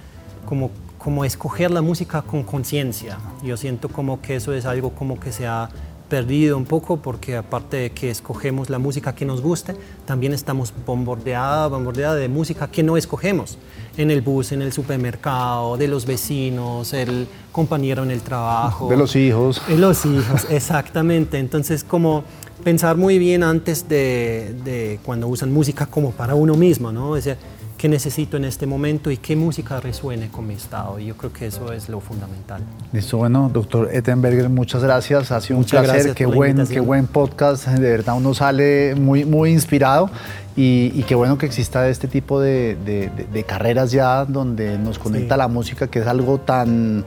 como, 0.47 0.71
como 0.97 1.25
escoger 1.25 1.71
la 1.71 1.81
música 1.81 2.21
con 2.21 2.43
conciencia. 2.43 3.17
Yo 3.43 3.57
siento 3.57 3.89
como 3.89 4.21
que 4.21 4.37
eso 4.37 4.53
es 4.53 4.65
algo 4.65 4.91
como 4.91 5.19
que 5.19 5.33
se 5.33 5.45
ha 5.45 5.69
perdido 6.07 6.55
un 6.57 6.65
poco 6.65 6.97
porque 6.97 7.35
aparte 7.35 7.77
de 7.77 7.89
que 7.89 8.09
escogemos 8.09 8.69
la 8.69 8.79
música 8.79 9.13
que 9.13 9.25
nos 9.25 9.41
guste, 9.41 9.75
también 10.05 10.31
estamos 10.31 10.73
bombardeados 10.85 11.71
bombardeada 11.71 12.15
de 12.15 12.29
música 12.29 12.67
que 12.67 12.83
no 12.83 12.95
escogemos 12.95 13.57
en 13.97 14.09
el 14.09 14.21
bus, 14.21 14.53
en 14.53 14.61
el 14.61 14.71
supermercado, 14.71 15.75
de 15.75 15.87
los 15.87 16.05
vecinos, 16.05 16.93
el 16.93 17.27
compañero 17.51 18.03
en 18.03 18.11
el 18.11 18.21
trabajo. 18.21 18.87
De 18.87 18.95
los 18.95 19.15
hijos. 19.15 19.61
De 19.67 19.77
los 19.77 20.05
hijos, 20.05 20.45
exactamente. 20.49 21.39
Entonces, 21.39 21.83
como 21.83 22.23
pensar 22.63 22.97
muy 22.97 23.19
bien 23.19 23.43
antes 23.43 23.87
de, 23.87 24.55
de 24.63 24.99
cuando 25.03 25.27
usan 25.27 25.51
música 25.51 25.85
como 25.85 26.11
para 26.11 26.35
uno 26.35 26.55
mismo, 26.55 26.91
¿no? 26.91 27.15
Es 27.15 27.25
decir, 27.25 27.39
qué 27.83 27.89
necesito 27.89 28.37
en 28.37 28.45
este 28.45 28.65
momento 28.65 29.11
y 29.11 29.17
qué 29.17 29.35
música 29.35 29.77
resuene 29.81 30.29
con 30.29 30.47
mi 30.47 30.53
estado. 30.53 30.99
Y 30.99 31.07
yo 31.07 31.17
creo 31.17 31.33
que 31.33 31.47
eso 31.47 31.73
es 31.73 31.89
lo 31.89 31.99
fundamental. 31.99 32.61
Listo, 32.93 33.17
bueno, 33.17 33.49
doctor 33.51 33.89
Ettenberger, 33.91 34.47
muchas 34.47 34.81
gracias. 34.81 35.33
Ha 35.33 35.41
sido 35.41 35.59
un 35.59 35.65
placer. 35.65 36.15
Qué 36.15 36.25
buen, 36.25 36.65
qué 36.65 36.79
buen 36.79 37.07
podcast. 37.07 37.67
De 37.67 37.89
verdad, 37.89 38.15
uno 38.15 38.33
sale 38.33 38.95
muy, 38.95 39.25
muy 39.25 39.51
inspirado. 39.51 40.09
Y, 40.55 41.03
qué 41.03 41.15
bueno 41.15 41.37
que 41.37 41.45
exista 41.45 41.89
este 41.89 42.07
tipo 42.07 42.39
de, 42.39 43.45
carreras 43.45 43.91
ya 43.91 44.23
donde 44.23 44.77
nos 44.77 44.97
conecta 44.97 45.35
la 45.35 45.49
música, 45.49 45.87
que 45.87 45.99
es 45.99 46.07
algo 46.07 46.37
tan, 46.37 47.03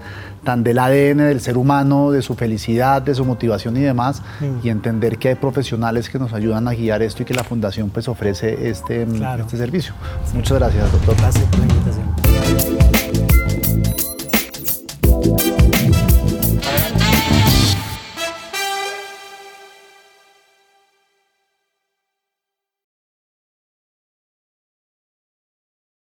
tan 0.47 0.65
del 0.65 0.79
ADN 0.79 1.19
del 1.19 1.43
ser 1.43 1.59
humano, 1.59 2.11
de 2.11 2.23
su 2.23 2.35
felicidad, 2.35 3.03
de 3.03 3.15
su 3.15 3.27
motivación 3.27 3.77
y 3.77 3.81
demás, 3.81 4.23
mm. 4.41 4.67
y 4.67 4.71
entender 4.71 5.19
que 5.19 5.29
hay 5.29 5.35
profesionales 5.35 6.09
que 6.09 6.19
nos 6.19 6.33
ayudan 6.33 6.67
a 6.69 6.73
guiar 6.73 7.03
esto 7.03 7.23
y 7.23 7.27
que 7.27 7.35
la 7.35 7.45
Fundación 7.45 7.91
pues 7.91 8.09
ofrece 8.09 8.71
este, 8.71 9.03
este 9.03 9.57
servicio. 9.59 9.93
Muchas 10.33 10.59
gracias, 10.59 10.91
doctor. 10.91 11.15
Gracias. 11.19 11.45